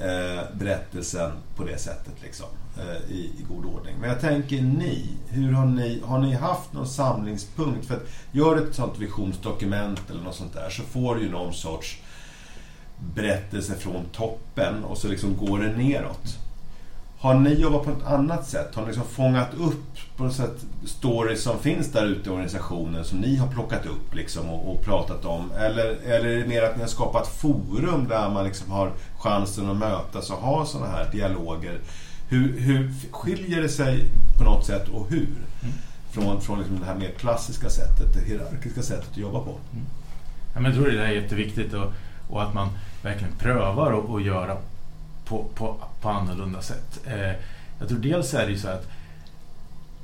[0.01, 2.13] Eh, berättelsen på det sättet.
[2.23, 2.45] Liksom.
[2.77, 3.95] Eh, I, i, god ordning.
[3.99, 7.87] Men jag tänker ni, hur har ni, har ni haft någon samlingspunkt?
[7.87, 11.53] För att gör ett sånt visionsdokument eller något sånt där så får du ju någon
[11.53, 12.01] sorts
[13.15, 16.37] berättelse från toppen och så liksom går det neråt.
[17.19, 18.75] Har ni jobbat på ett annat sätt?
[18.75, 19.88] Har ni liksom fångat upp
[20.19, 24.15] på något sätt stories som finns där ute i organisationen som ni har plockat upp
[24.15, 25.51] liksom och, och, pratat om?
[25.51, 29.69] Eller, eller är det mer att ni har skapat forum där man liksom har chansen
[29.69, 31.79] att mötas och ha sådana här dialoger
[32.27, 34.05] hur, hur skiljer det sig
[34.37, 35.27] på något sätt och hur?
[35.61, 35.73] Mm.
[36.11, 39.49] Från, från liksom det här mer klassiska sättet, det hierarkiska sättet att jobba på.
[39.49, 39.85] Mm.
[40.53, 41.93] Ja, men jag tror det är jätteviktigt och,
[42.29, 42.69] och att man
[43.03, 44.57] verkligen prövar att göra
[45.25, 46.99] på, på, på annorlunda sätt.
[47.05, 47.33] Eh,
[47.79, 48.87] jag tror dels är det ju så att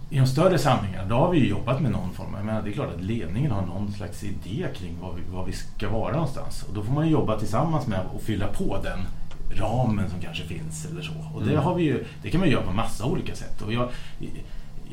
[0.10, 2.34] i de större samlingarna, då har vi jobbat med någon form.
[2.36, 5.46] Jag menar, det är klart att ledningen har någon slags idé kring var vi, var
[5.46, 6.64] vi ska vara någonstans.
[6.64, 9.00] Och då får man jobba tillsammans med att fylla på den
[9.60, 11.14] ramen som kanske finns eller så.
[11.34, 11.64] Och det, mm.
[11.64, 13.62] har vi ju, det kan man göra på massa olika sätt.
[13.62, 13.90] Och jag,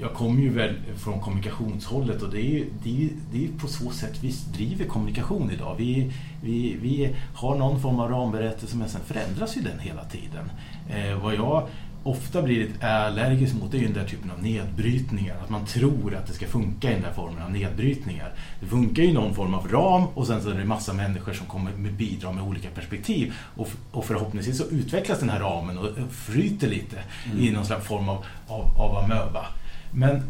[0.00, 3.90] jag kommer ju väl från kommunikationshållet och det är, det är, det är på så
[3.90, 5.74] sätt vi driver kommunikation idag.
[5.78, 10.50] Vi, vi, vi har någon form av ramberättelse men sen förändras ju den hela tiden.
[10.90, 11.68] Eh, vad jag
[12.02, 15.36] ofta blir allergisk mot det är ju den där typen av nedbrytningar.
[15.42, 18.32] Att man tror att det ska funka i den där formen av nedbrytningar.
[18.60, 21.46] Det funkar ju någon form av ram och sen så är det massa människor som
[21.46, 23.34] kommer med bidra med olika perspektiv.
[23.56, 27.44] Och, och förhoppningsvis så utvecklas den här ramen och fryter lite mm.
[27.44, 29.46] i någon slags form av, av, av amöba.
[29.90, 30.22] Men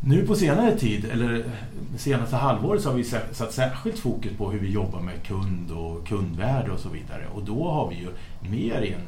[0.00, 1.44] nu på senare tid, eller
[1.96, 6.08] senaste halvåret, så har vi satt särskilt fokus på hur vi jobbar med kund och
[6.08, 7.26] kundvärde och så vidare.
[7.34, 8.08] Och då har vi ju
[8.50, 9.00] mer i en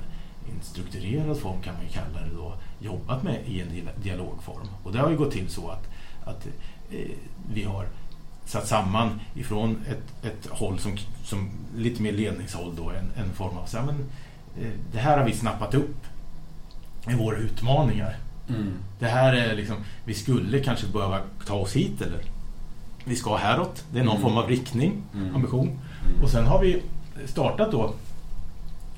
[0.50, 3.68] en strukturerad form kan man ju kalla det då, jobbat med i en
[4.02, 4.68] dialogform.
[4.82, 5.88] Och det har ju gått till så att,
[6.24, 6.46] att
[6.90, 7.10] eh,
[7.52, 7.86] vi har
[8.44, 13.58] satt samman ifrån ett, ett håll som, som lite mer ledningshåll då, en, en form
[13.58, 13.96] av så här, men,
[14.60, 15.96] eh, det här har vi snappat upp
[17.10, 18.16] i våra utmaningar.
[18.48, 18.72] Mm.
[18.98, 22.22] Det här är liksom, vi skulle kanske behöva ta oss hit eller
[23.04, 23.84] vi ska häråt.
[23.92, 24.28] Det är någon mm.
[24.28, 25.34] form av riktning, mm.
[25.34, 25.68] ambition.
[25.68, 26.22] Mm.
[26.22, 26.82] Och sen har vi
[27.26, 27.94] startat då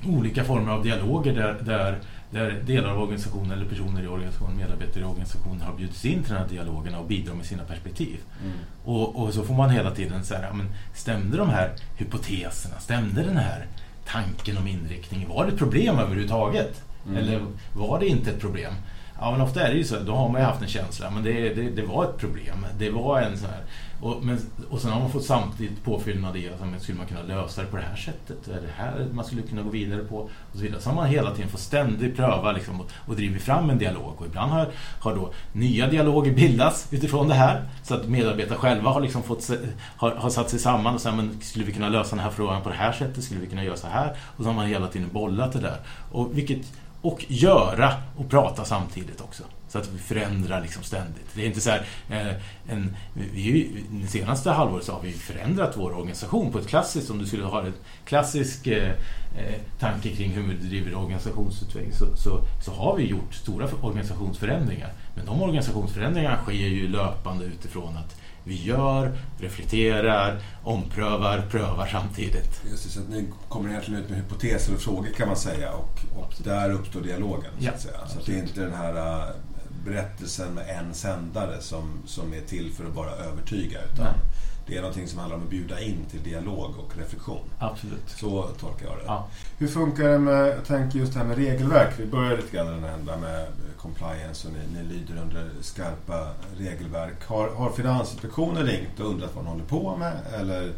[0.07, 5.03] olika former av dialoger där, där, där delar av organisationen eller personer i organisationen, medarbetare
[5.03, 8.17] i organisationen har bjudits in till den här dialogerna och bidrar med sina perspektiv.
[8.43, 8.57] Mm.
[8.85, 13.37] Och, och, så får man hela tiden säga, men stämde de här hypoteserna, stämde den
[13.37, 13.65] här
[14.05, 16.83] tanken om inriktning, var det ett problem överhuvudtaget?
[17.05, 17.17] Mm.
[17.17, 17.41] Eller
[17.73, 18.73] var det inte ett problem?
[19.19, 21.23] Ja, men ofta är det ju så, då har man ju haft en känsla, men
[21.23, 22.65] det, det, det var ett problem.
[22.77, 23.61] Det var en sån här
[24.05, 24.39] och, men,
[24.69, 27.77] och sen har man fått samtidigt påfyllnad i att skulle man kunna lösa det på
[27.77, 28.47] det här sättet?
[28.47, 30.15] Är det här man skulle kunna gå vidare på?
[30.15, 30.81] Och så vidare.
[30.81, 34.13] Så har man hela tiden fått ständigt pröva liksom, och, och drivit fram en dialog.
[34.17, 34.67] Och ibland har,
[34.99, 37.63] har då nya dialoger bildats utifrån det här.
[37.83, 39.49] Så att medarbetare själva har, liksom fått,
[39.97, 42.61] har, har satt sig samman och sagt men skulle vi kunna lösa den här frågan
[42.61, 43.23] på det här sättet?
[43.23, 44.17] Skulle vi kunna göra så här?
[44.37, 45.77] Och så har man hela tiden bollat det där.
[46.11, 46.67] Och, vilket,
[47.05, 49.43] och göra och prata samtidigt också.
[49.67, 51.25] Så att vi förändrar liksom ständigt.
[51.33, 52.33] Det är inte så här, eh,
[52.67, 57.19] en, vi, det senaste halvåret så har vi förändrat vår organisation på ett klassiskt, om
[57.19, 57.73] du skulle ha en
[58.05, 58.89] klassisk eh,
[59.37, 64.89] eh, tanke kring hur vi driver organisationsutveckling så, så, så, har vi gjort stora organisationsförändringar.
[65.15, 68.15] Men de organisationsförändringarna sker ju löpande utifrån att
[68.47, 72.61] vi gör, reflekterar, omprövar, prövar samtidigt.
[72.71, 75.71] Just det, så att ni kommer egentligen ut med hypoteser och frågor kan man säga
[75.71, 77.51] och, och där uppstår dialogen.
[77.59, 78.07] Så, att säga.
[78.07, 79.25] så att det är inte den här äh,
[79.85, 84.13] berättelsen med en sändare som, som är till för att bara övertyga utan Nej.
[84.67, 87.49] Det är någonting som handlar om att bjuda in till dialog och reflektion.
[87.59, 88.09] Absolut.
[88.09, 89.03] Så tolkar jag det.
[89.05, 89.27] Ja.
[89.57, 91.93] Hur funkar det med, jag tänker just det här med regelverk.
[91.97, 93.47] Vi började lite grann den ända med
[93.77, 97.25] compliance och ni, ni lyder under skarpa regelverk.
[97.25, 100.13] Har, har Finansinspektionen ringt och undrat vad ni håller på med?
[100.33, 100.71] Eller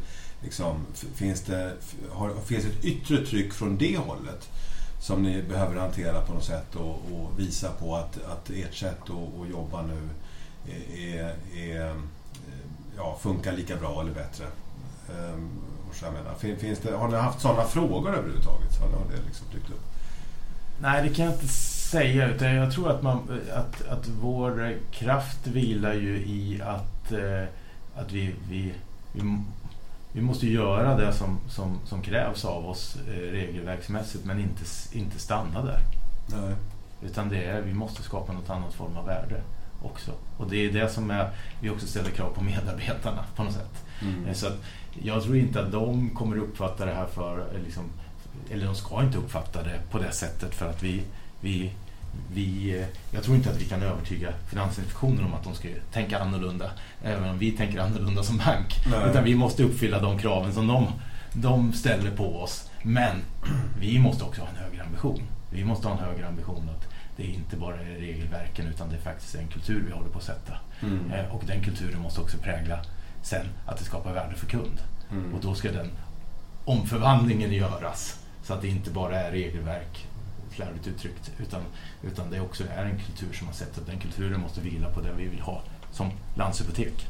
[0.43, 1.73] liksom, finns, det,
[2.11, 4.49] har, finns ett yttre tryck från det hållet
[4.99, 9.03] som ni behöver hantera på något sätt och, och visa på att, att ert sätt
[9.03, 10.09] att, att jobba nu
[10.97, 11.66] är, är,
[13.17, 14.45] ja, funkar lika bra eller bättre?
[15.09, 15.49] Um,
[16.01, 16.57] jag menar.
[16.57, 18.79] Finns det, har ni haft sådana frågor överhuvudtaget?
[18.79, 19.81] Har det liksom dykt upp?
[20.81, 22.27] Nej, det kan jag inte säga.
[22.27, 27.43] Utan jag tror att, man, att, att vår kraft vilar ju i att, eh,
[27.95, 28.73] att vi, vi,
[29.13, 29.39] vi,
[30.11, 35.19] vi måste göra det som, som, som krävs av oss eh, regelverksmässigt men inte, inte
[35.19, 35.79] stanna där.
[36.27, 36.55] Nej.
[37.01, 39.41] Utan det är, vi måste skapa något annat form av värde
[39.81, 40.11] också.
[40.37, 41.29] Och det är det som är,
[41.61, 43.83] vi också ställer krav på medarbetarna på något sätt.
[44.01, 44.25] Mm.
[44.25, 44.47] Eh, så
[45.03, 47.83] jag tror inte att de kommer uppfatta det här för, liksom,
[48.51, 51.03] eller de ska inte uppfatta det på det sättet för att vi,
[51.41, 51.71] vi,
[52.33, 56.71] vi, jag tror inte att vi kan övertyga Finansinspektionen om att de ska tänka annorlunda,
[57.03, 58.75] även om vi tänker annorlunda som bank.
[58.91, 59.09] Nej.
[59.09, 60.87] Utan vi måste uppfylla de kraven som de,
[61.33, 62.69] de ställer på oss.
[62.83, 63.15] Men
[63.79, 65.21] vi måste också ha en högre ambition.
[65.49, 66.86] Vi måste ha en högre ambition att
[67.17, 70.23] det är inte bara regelverken utan det är faktiskt en kultur vi håller på att
[70.23, 70.53] sätta.
[70.81, 71.11] Mm.
[71.11, 72.79] Eh, och den kulturen måste också prägla
[73.21, 74.79] sen att det skapar värde för kund.
[75.11, 75.33] Mm.
[75.33, 75.91] Och då ska den
[76.65, 80.07] omförvandlingen göras så att det inte bara är regelverk,
[80.55, 81.61] slarvigt uttryckt, utan,
[82.03, 85.01] utan det också är en kultur som har sett att den kulturen måste vila på
[85.01, 87.07] det vi vill ha som landshypotek.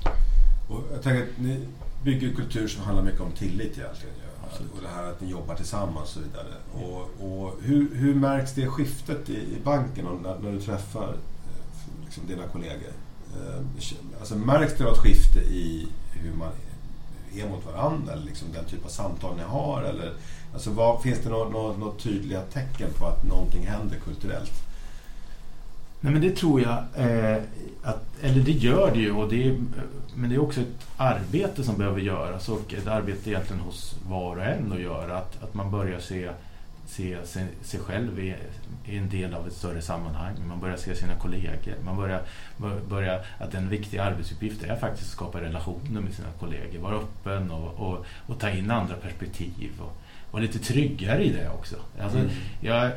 [0.70, 1.67] Och jag tänker att ni
[2.04, 4.15] bygger kultur som handlar mycket om tillit egentligen.
[4.75, 6.53] Och det här att ni jobbar tillsammans och så vidare.
[6.73, 12.05] Och, och hur, hur märks det skiftet i, i banken när, när, du träffar eh,
[12.05, 12.91] liksom, dina kollegor?
[13.36, 13.62] Eh,
[14.19, 16.51] alltså, märks det något skifte i hur man
[17.36, 19.81] är mot varandra eller liksom den typ av samtal ni har?
[19.81, 20.13] Eller,
[20.53, 24.66] alltså vad, finns det några tydliga tecken på att någonting händer kulturellt?
[26.01, 27.38] Nej men det tror jag, eh,
[27.83, 29.57] att, eller det gör det ju, och det är,
[30.15, 34.36] men det är också ett arbete som behöver göras och ett arbete egentligen hos var
[34.36, 35.17] och en att göra.
[35.17, 36.29] Att, att man börjar se,
[36.88, 38.36] se sig, sig själv i,
[38.86, 40.33] i en del av ett större sammanhang.
[40.47, 41.73] Man börjar se sina kollegor.
[41.86, 42.21] Man börjar,
[42.89, 46.79] börjar att en viktig arbetsuppgift är faktiskt att skapa relationer med sina kollegor.
[46.79, 49.71] Vara öppen och, och, och ta in andra perspektiv.
[49.79, 51.75] Och, vara lite tryggare i det också.
[52.01, 52.29] Alltså, mm.
[52.61, 52.91] Jag eh,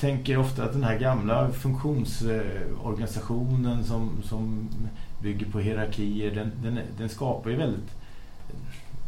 [0.00, 4.68] tänker ofta att den här gamla funktionsorganisationen som, som
[5.22, 7.95] bygger på hierarkier, den, den, den skapar ju väldigt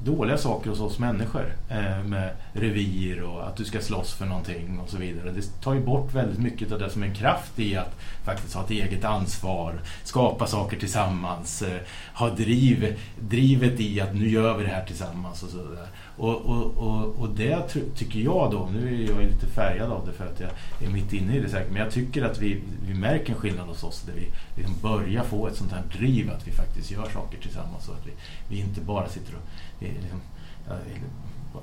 [0.05, 1.53] dåliga saker hos oss människor.
[1.69, 5.31] Eh, med revir och att du ska slåss för någonting och så vidare.
[5.31, 8.55] Det tar ju bort väldigt mycket av det som är en kraft i att faktiskt
[8.55, 11.81] ha ett eget ansvar, skapa saker tillsammans, eh,
[12.15, 15.87] ha driv, drivet i att nu gör vi det här tillsammans och sådär.
[16.17, 20.13] Och, och, och, och det tycker jag då, nu är jag lite färgad av det
[20.13, 20.51] för att jag
[20.89, 23.67] är mitt inne i det säkert, men jag tycker att vi, vi märker en skillnad
[23.67, 27.09] hos oss där vi liksom börjar få ett sånt här driv att vi faktiskt gör
[27.15, 28.13] saker tillsammans och att vi,
[28.49, 29.43] vi inte bara sitter och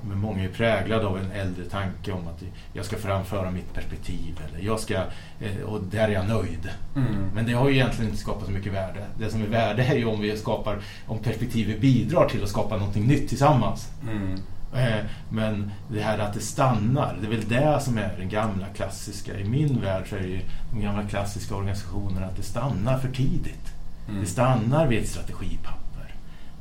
[0.01, 4.39] men många är präglade av en äldre tanke om att jag ska framföra mitt perspektiv
[4.47, 4.95] eller jag ska,
[5.39, 6.69] eh, och där är jag nöjd.
[6.95, 7.29] Mm.
[7.33, 9.05] Men det har ju egentligen inte skapat så mycket värde.
[9.19, 12.77] Det som är värde är ju om vi skapar, om perspektivet bidrar till att skapa
[12.77, 13.89] någonting nytt tillsammans.
[14.03, 14.39] Mm.
[14.75, 18.67] Eh, men det här att det stannar, det är väl det som är den gamla
[18.67, 19.39] klassiska.
[19.39, 20.39] I min värld så är det ju
[20.71, 23.73] de gamla klassiska organisationerna att det stannar för tidigt.
[24.09, 24.21] Mm.
[24.21, 25.84] Det stannar vid ett strategipapper.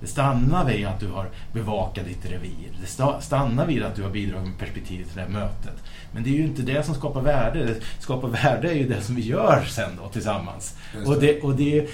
[0.05, 2.71] Det stannar vid att du har bevakat ditt revir.
[2.81, 2.87] Det
[3.23, 5.83] stannar vid att du har bidragit med perspektiv till det här mötet.
[6.12, 7.64] Men det är ju inte det som skapar värde.
[7.64, 10.77] Det skapar värde är ju det som vi gör sen då tillsammans.
[10.93, 11.07] Det.
[11.07, 11.88] Och, det, och det,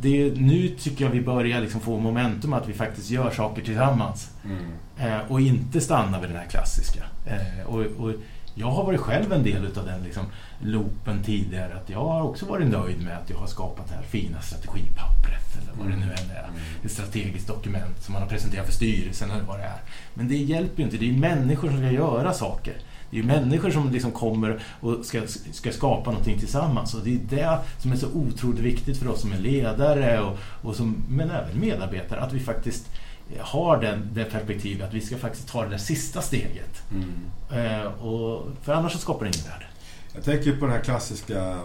[0.00, 4.30] det, nu tycker jag vi börjar liksom få momentum att vi faktiskt gör saker tillsammans.
[4.44, 4.66] Mm.
[4.98, 7.02] Eh, och inte stannar vid den här klassiska.
[7.26, 8.12] Eh, och, och
[8.54, 10.24] jag har varit själv en del av den liksom,
[10.60, 11.74] loopen tidigare.
[11.74, 15.56] Att jag har också varit nöjd med att jag har skapat det här fina strategipappret.
[15.62, 16.44] Eller vad det nu än är.
[16.44, 16.60] Mm.
[16.84, 19.80] Ett strategiskt dokument som man har presenterat för styrelsen eller vad det är.
[20.14, 20.96] Men det hjälper ju inte.
[20.96, 22.74] Det är människor som ska göra saker.
[23.10, 26.94] Det är ju människor som liksom kommer och ska, ska skapa någonting tillsammans.
[26.94, 30.38] Och det är det som är så otroligt viktigt för oss som är ledare och,
[30.62, 32.20] och som, men även medarbetare.
[32.20, 32.88] Att vi faktiskt
[33.38, 36.82] har den, det perspektivet att vi ska faktiskt ta det där sista steget.
[36.90, 37.30] Mm.
[37.50, 39.66] Eh, och, för annars så skapar det ingen värde.
[40.14, 41.56] Jag tänker på den här klassiska eh,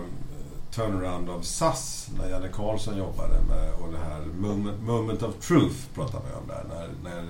[0.71, 5.75] turnaround av SAS när Janne Karlsson jobbade med och det här moment, moment of truth
[5.93, 6.63] pratar man om där.
[6.75, 7.29] När, när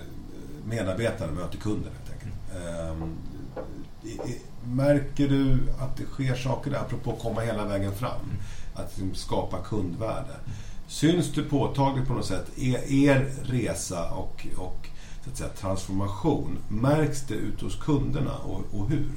[0.66, 2.34] medarbetare möter kunder helt enkelt.
[2.56, 3.02] Mm.
[3.02, 3.18] Um,
[4.64, 8.22] märker du att det sker saker där, apropå att komma hela vägen fram?
[8.24, 8.38] Mm.
[8.74, 10.36] Att liksom skapa kundvärde.
[10.88, 14.88] Syns det påtagligt på något sätt, er, er resa och, och
[15.24, 19.12] så att säga, transformation, märks det ute hos kunderna och, och hur?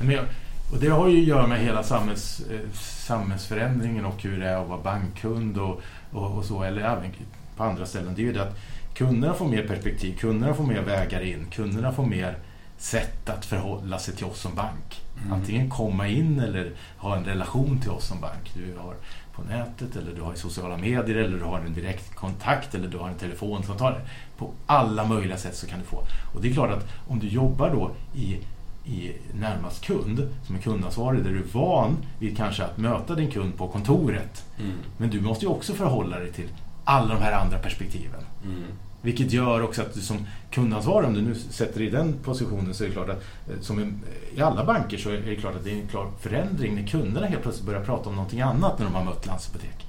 [0.00, 0.24] Mm.
[0.72, 2.70] Och det har ju att göra med hela samhälls, eh,
[3.06, 5.80] samhällsförändringen och hur det är att vara bankkund och,
[6.12, 7.10] och, och, så, eller även
[7.56, 8.14] på andra ställen.
[8.14, 8.58] Det är ju det att
[8.94, 12.38] kunderna får mer perspektiv, kunderna får mer vägar in, kunderna får mer
[12.82, 15.02] sätt att förhålla sig till oss som bank.
[15.20, 15.32] Mm.
[15.32, 18.52] Antingen komma in eller ha en relation till oss som bank.
[18.54, 18.94] Du har
[19.34, 22.88] på nätet eller du har i sociala medier eller du har en direkt kontakt eller
[22.88, 23.94] du har en telefonsamtal.
[24.38, 26.02] På alla möjliga sätt så kan du få.
[26.34, 28.38] Och det är klart att om du jobbar då i
[28.84, 33.30] i närmast kund, som är kundansvarig, där du är van vid kanske att möta din
[33.30, 34.44] kund på kontoret.
[34.58, 34.72] Mm.
[34.96, 36.48] Men du måste ju också förhålla dig till
[36.84, 38.20] alla de här andra perspektiven.
[38.44, 38.64] Mm.
[39.02, 42.74] Vilket gör också att du som kundansvarig, om du nu sätter dig i den positionen,
[42.74, 44.00] så är det klart att eh, som
[44.36, 47.26] i alla banker så är det klart att det är en klar förändring när kunderna
[47.26, 49.86] helt plötsligt börjar prata om någonting annat när de har mött Landshypotek.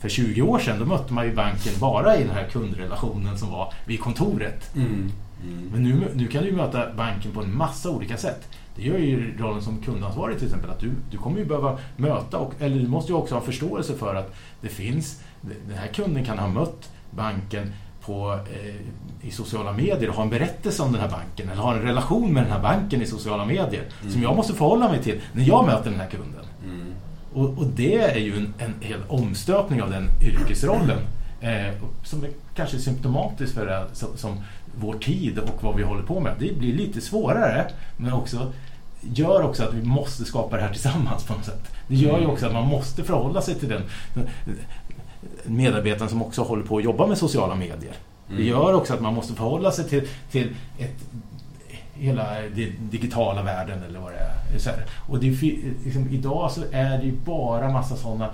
[0.00, 3.50] För 20 år sedan då mötte man ju banken bara i den här kundrelationen som
[3.50, 4.74] var vid kontoret.
[4.74, 5.12] Mm.
[5.42, 5.70] Mm.
[5.72, 8.48] Men nu, nu kan du möta banken på en massa olika sätt.
[8.76, 12.38] Det gör ju rollen som kundansvarig till exempel att du, du kommer ju behöva möta,
[12.38, 16.24] och, eller du måste ju också ha förståelse för att det finns, den här kunden
[16.24, 17.72] kan ha mött banken
[18.06, 21.74] på, eh, i sociala medier och ha en berättelse om den här banken eller ha
[21.74, 24.12] en relation med den här banken i sociala medier mm.
[24.12, 26.44] som jag måste förhålla mig till när jag möter den här kunden.
[26.64, 26.94] Mm.
[27.34, 30.98] Och, och, det är ju en, en hel omstöpning av den yrkesrollen
[31.40, 31.72] eh,
[32.04, 34.40] som är kanske symptomatiskt för det som, som
[34.80, 36.32] vår tid och vad vi håller på med.
[36.38, 37.66] Det blir lite svårare
[37.96, 38.52] men också
[39.00, 41.72] gör också att vi måste skapa det här tillsammans på något sätt.
[41.88, 42.30] Det gör ju mm.
[42.30, 43.82] också att man måste förhålla sig till den
[45.44, 47.94] medarbetaren som också håller på att jobba med sociala medier.
[48.28, 48.40] Mm.
[48.40, 51.04] Det gör också att man måste förhålla sig till, till ett,
[51.94, 54.58] hela den digitala världen eller vad det är.
[54.58, 54.84] Så här.
[55.08, 55.30] Och det,
[55.84, 58.30] liksom, idag så är det ju bara massa sådana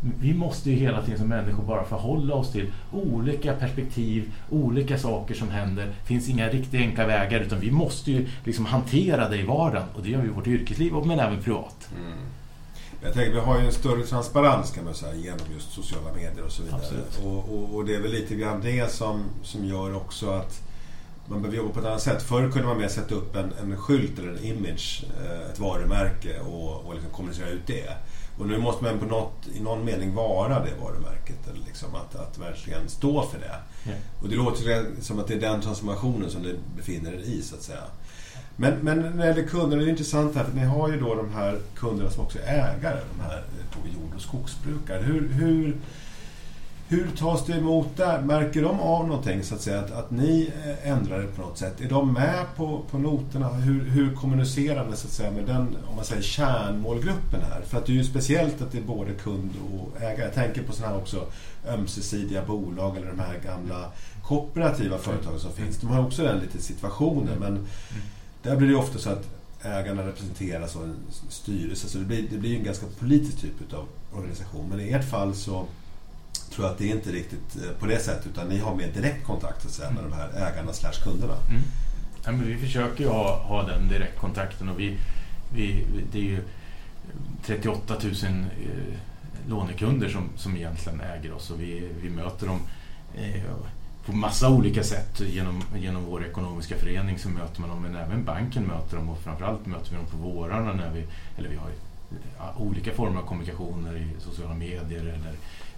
[0.00, 5.34] vi måste ju hela tiden som människor bara förhålla oss till olika perspektiv, olika saker
[5.34, 5.86] som händer.
[5.86, 9.88] Det finns inga riktigt enkla vägar utan vi måste ju liksom hantera det i vardagen
[9.94, 11.88] och det gör vi i vårt yrkesliv men även privat.
[11.98, 12.18] Mm.
[13.02, 16.44] Jag tänker, vi har ju en större transparens kan man säga genom just sociala medier
[16.44, 16.80] och så vidare.
[17.24, 20.60] Och, och, och, det är väl lite grann det som, som gör också att
[21.26, 22.22] man behöver jobba på ett annat sätt.
[22.22, 26.40] Förr kunde man mer sätta upp en, en skylt eller en image, eh, ett varumärke
[26.40, 27.96] och, och liksom kommunicera ut det.
[28.38, 31.48] Och nu måste man på något, i någon mening vara det varumärket.
[31.48, 33.56] Eller liksom att, att verkligen stå för det.
[33.84, 33.92] Ja.
[34.22, 37.54] Och det låter som att det är den transformationen som ni befinner er i så
[37.54, 37.82] att säga.
[38.60, 41.14] Men, men när det gäller kunder, det är intressant här för ni har ju då
[41.14, 43.42] de här kunderna som också är ägare, de här
[43.84, 45.02] jord och skogsbrukare.
[45.02, 45.76] Hur, hur,
[46.88, 48.20] hur tas det emot där?
[48.20, 49.80] Märker de av någonting så att säga?
[49.80, 51.80] Att, att ni eh, ändrar det på något sätt?
[51.80, 53.48] Är de med på, på noterna?
[53.48, 57.62] Hur, hur kommunicerar ni så att säga med den om man säger, kärnmålgruppen här?
[57.66, 60.24] För att det är ju speciellt att det är både kund och ägare.
[60.24, 61.26] Jag tänker på sådana här också
[61.68, 63.84] ömsesidiga bolag eller de här gamla
[64.22, 65.76] kooperativa företagen som finns.
[65.76, 67.66] De har också den lite situationen men mm.
[68.42, 69.28] Där blir det ofta så att
[69.62, 70.96] ägarna representeras av en
[71.28, 74.68] styrelse så det blir, det blir en ganska politisk typ av organisation.
[74.68, 75.66] Men i ert fall så
[76.50, 78.92] tror jag att det är inte riktigt eh, på det sättet utan ni har mer
[78.92, 81.36] direkt kontakt säga, med de här ägarna slash kunderna.
[81.48, 81.62] Mm.
[82.24, 84.98] Ja, men vi försöker ju ha, ha den direktkontakten och vi,
[85.54, 86.42] vi, det är ju
[87.44, 92.60] 38 000 eh, lånekunder som, som egentligen äger oss och vi, vi möter dem
[93.14, 93.42] eh,
[94.10, 95.20] på massa olika sätt.
[95.20, 99.18] Genom, genom vår ekonomiska förening så möter man dem men även banken möter dem och
[99.18, 103.26] framförallt möter vi dem på vårarna när vi, eller vi har eh, olika former av
[103.26, 105.34] kommunikationer i sociala medier eller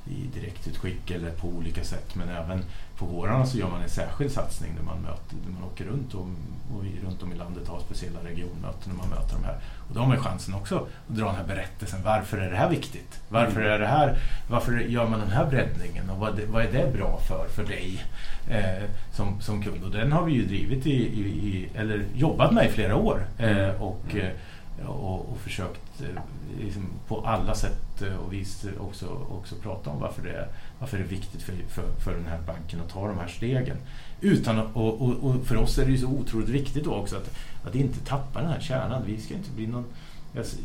[0.06, 2.14] i direktutskick eller på olika sätt.
[2.14, 2.64] Men även
[2.98, 6.14] på vårarna så gör man en särskild satsning där man, möter, där man åker runt
[6.14, 6.26] och,
[6.74, 9.56] och runt om i landet har speciella regionmöten när man möter de här.
[9.88, 12.00] Och då har man chansen också att dra den här berättelsen.
[12.04, 13.20] Varför är det här viktigt?
[13.28, 16.10] Varför, är det här, varför gör man den här breddningen?
[16.10, 18.04] Och vad, vad är det bra för, för dig
[18.50, 19.84] eh, som, som kund?
[19.84, 23.26] Och den har vi ju drivit i, i, i eller jobbat med i flera år.
[23.38, 24.32] Eh, och, mm
[24.86, 26.22] och, och försökt eh,
[26.60, 30.48] liksom, på alla sätt eh, och vis också, också prata om varför det är,
[30.78, 33.76] varför det är viktigt för, för, för den här banken att ta de här stegen.
[34.20, 37.30] Utan, och, och, och, för oss är det ju så otroligt viktigt då också att,
[37.64, 39.02] att inte tappa den här kärnan.
[39.06, 39.84] Vi ska inte bli någon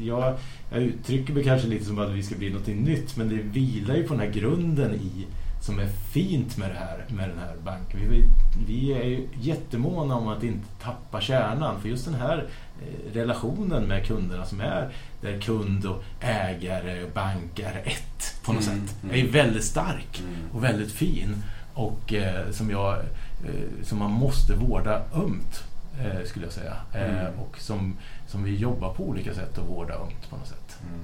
[0.02, 0.38] jag,
[0.72, 3.96] jag uttrycker mig kanske lite som att vi ska bli något nytt men det vilar
[3.96, 5.26] ju på den här grunden i
[5.62, 8.00] som är fint med, det här, med den här banken.
[8.10, 8.24] Vi,
[8.68, 12.48] vi är ju jättemåna om att inte tappa kärnan för just den här
[12.82, 14.90] eh, relationen med kunderna som är
[15.22, 18.96] där kund och ägare och bank är ett på något mm, sätt.
[19.04, 19.28] Mm.
[19.28, 20.36] är väldigt stark mm.
[20.54, 21.44] och väldigt fin
[21.74, 25.64] och eh, som, jag, eh, som man måste vårda ömt
[26.00, 26.76] eh, skulle jag säga.
[26.94, 27.40] Eh, mm.
[27.40, 27.98] och som,
[28.28, 30.78] som vi jobbar på olika sätt att vårda ömt på något sätt.
[30.82, 31.00] Mm.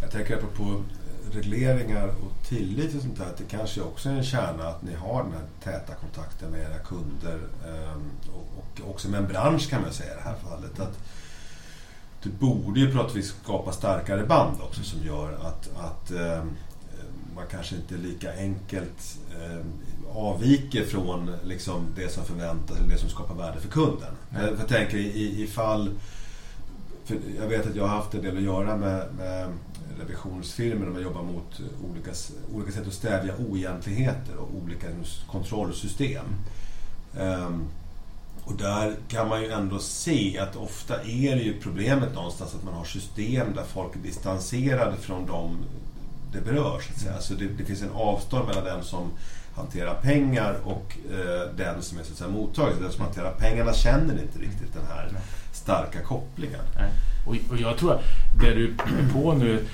[0.00, 0.82] Jag tänker på
[1.34, 3.32] regleringar och tillit och sånt där.
[3.38, 6.78] Det kanske också är en kärna att ni har den här täta kontakten med era
[6.78, 10.80] kunder ehm, och också med en bransch kan man säga i det här fallet.
[10.80, 10.98] Att
[12.22, 16.56] det borde ju på något vis skapa starkare band också som gör att, att ehm,
[17.34, 19.72] man kanske inte lika enkelt ehm,
[20.14, 24.14] avviker från liksom det som förväntas eller det som skapar värde för kunden.
[24.30, 25.90] Jag, jag tänker i, i fall...
[27.40, 29.48] jag vet att jag har haft en del att göra med, med
[29.98, 32.10] revisionsfirmor där man jobbar mot olika,
[32.52, 34.86] olika sätt att stävja oegentligheter och olika
[35.30, 36.24] kontrollsystem.
[37.20, 37.68] Um,
[38.44, 42.64] och där kan man ju ändå se att ofta är det ju problemet någonstans att
[42.64, 45.64] man har system där folk är distanserade från dem
[46.32, 46.80] det berör.
[46.80, 47.20] Så att säga.
[47.20, 49.10] Så det, det finns en avstånd mellan den som
[49.54, 52.80] hanterar pengar och eh, den som är så att säga, mottagare.
[52.80, 55.12] Den som hanterar pengarna känner inte riktigt den här
[55.52, 56.64] starka kopplingen.
[56.76, 56.90] Nej.
[57.28, 58.02] Och, och jag tror att
[58.40, 59.64] det du är på nu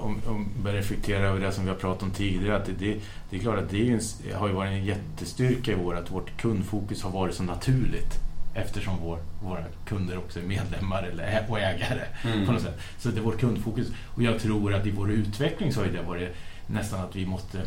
[0.00, 3.00] om, om börjar reflektera över det som vi har pratat om tidigare, att det, det,
[3.30, 4.00] det är klart att det en,
[4.34, 8.18] har ju varit en jättestyrka i vår, att vårt kundfokus har varit så naturligt
[8.54, 12.02] eftersom vår, våra kunder också är medlemmar eller, och ägare.
[12.24, 12.46] Mm.
[12.46, 12.80] på något sätt.
[12.98, 13.88] Så det är vårt kundfokus.
[14.06, 16.36] Och jag tror att i vår utveckling så har det varit
[16.66, 17.58] nästan att vi måste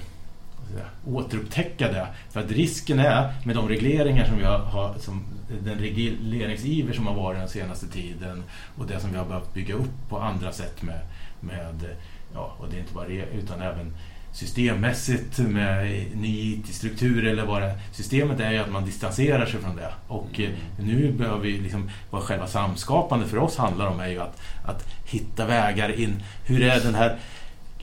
[0.71, 2.07] säga, återupptäcka det.
[2.31, 5.23] För att risken är med de regleringar som vi har, som
[5.61, 8.43] den regleringsiver som har varit den senaste tiden
[8.77, 10.99] och det som vi har behövt bygga upp på andra sätt med
[11.43, 11.95] med,
[12.33, 13.93] ja, och det är inte bara det, utan även
[14.31, 15.85] systemmässigt med
[16.15, 19.93] ny IT-struktur eller vad det Systemet är ju att man distanserar sig från det.
[20.07, 20.55] Och mm.
[20.77, 24.85] nu behöver vi liksom, vad själva samskapande för oss handlar om är ju att, att
[25.05, 26.23] hitta vägar in.
[26.45, 27.17] Hur är den här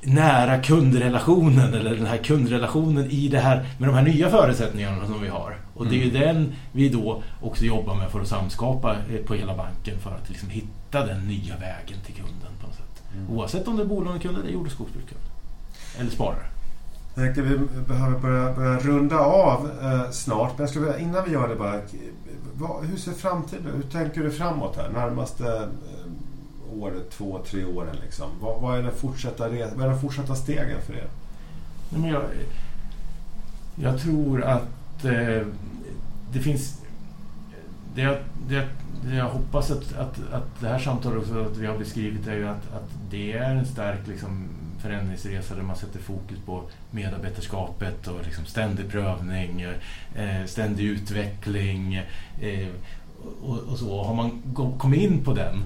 [0.03, 5.23] nära kundrelationen eller den här kundrelationen i det här med de här nya förutsättningarna som
[5.23, 5.57] vi har.
[5.81, 6.23] Och det är ju mm.
[6.23, 10.29] den vi då också jobbar med för att samskapa eh, på hela banken för att
[10.29, 13.03] liksom hitta den nya vägen till kunden på något sätt.
[13.15, 13.31] Mm.
[13.31, 15.21] Oavsett om det är bolånekund eller jord och skogsbrukskund.
[15.99, 16.47] Eller sparare.
[17.15, 17.59] Jag tänkte vi
[17.89, 20.59] behöver börja, börja runda av eh, snart.
[20.59, 21.81] Men jag skulle, innan vi gör det bara.
[22.55, 23.85] Vad, hur ser framtiden ut?
[23.85, 24.89] Hur tänker du framåt här?
[24.89, 28.27] Närmaste eh, året, två, tre åren liksom.
[28.41, 31.09] Vad, vad, är den fortsatta, vad är de fortsatta stegen för er?
[31.89, 32.23] Nej, men jag,
[33.75, 34.63] jag tror att
[35.05, 35.47] eh,
[36.33, 36.81] det finns...
[37.95, 38.69] Det, det,
[39.05, 42.37] det jag hoppas att, att, att det här samtalet också att vi har beskrivit är
[42.37, 44.49] ju att, att det är en stark liksom,
[44.83, 49.61] förändringsresa där man sätter fokus på medarbetarskapet och liksom ständig prövning,
[50.15, 51.95] eh, ständig utveckling
[52.41, 52.69] eh,
[53.43, 54.03] och, och, så.
[54.03, 54.43] Har man
[54.79, 55.63] kommit in på den,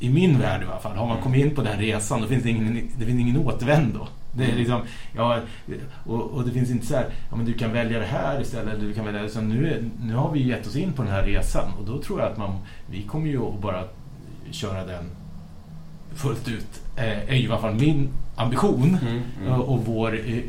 [0.00, 2.42] i min värld i alla fall, har man kommit in på den resan då finns
[2.42, 4.06] det ingen, det finns ingen återvändo.
[4.32, 4.80] Det är liksom,
[5.16, 5.40] ja,
[6.04, 8.74] och, och, det finns inte så här, ja, men du kan välja det här istället.
[8.74, 11.12] Eller du kan välja, så nu, är, nu har vi gett oss in på den
[11.12, 12.58] här resan och då tror jag att man,
[12.90, 13.84] vi kommer ju att bara
[14.50, 15.04] köra den
[16.14, 16.82] fullt ut.
[16.96, 19.60] Eh, är ju i alla fall min ambition mm, mm.
[19.60, 20.42] och vår eh,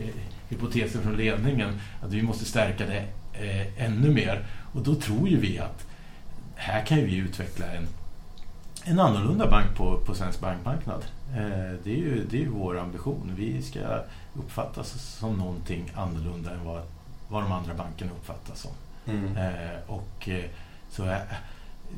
[0.49, 4.45] hypotes från ledningen att vi måste stärka det eh, ännu mer.
[4.73, 5.87] Och då tror ju vi att
[6.55, 7.87] här kan vi utveckla en,
[8.85, 11.05] en annorlunda bank på, på svensk bankmarknad.
[11.35, 13.33] Eh, det är ju det är vår ambition.
[13.35, 13.79] Vi ska
[14.33, 16.81] uppfattas som någonting annorlunda än vad,
[17.27, 18.71] vad de andra bankerna uppfattas som.
[19.05, 19.37] Mm.
[19.37, 20.45] Eh, och eh,
[20.89, 21.15] så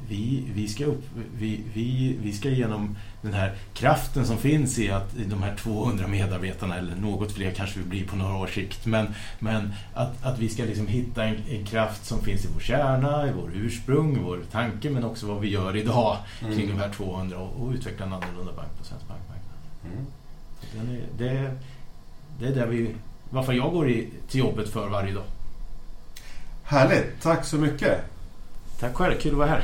[0.07, 1.03] vi, vi, ska upp,
[1.37, 6.07] vi, vi, vi ska genom den här kraften som finns i att de här 200
[6.07, 9.07] medarbetarna, eller något fler kanske vi blir på några års sikt, men,
[9.39, 13.27] men att, att vi ska liksom hitta en, en, kraft som finns i vår kärna,
[13.27, 16.57] i vår ursprung, i vår tanke, men också vad vi gör idag mm.
[16.57, 19.57] kring de här 200 och, och utveckla en annorlunda bank på svensk bankmarknad.
[19.85, 20.05] Mm.
[20.89, 21.51] Är, det,
[22.39, 22.95] det är det vi,
[23.29, 25.23] varför jag går i, till jobbet för varje dag.
[26.63, 28.14] Härligt, tack så mycket.
[28.79, 29.63] Tack själv, kul att vara här.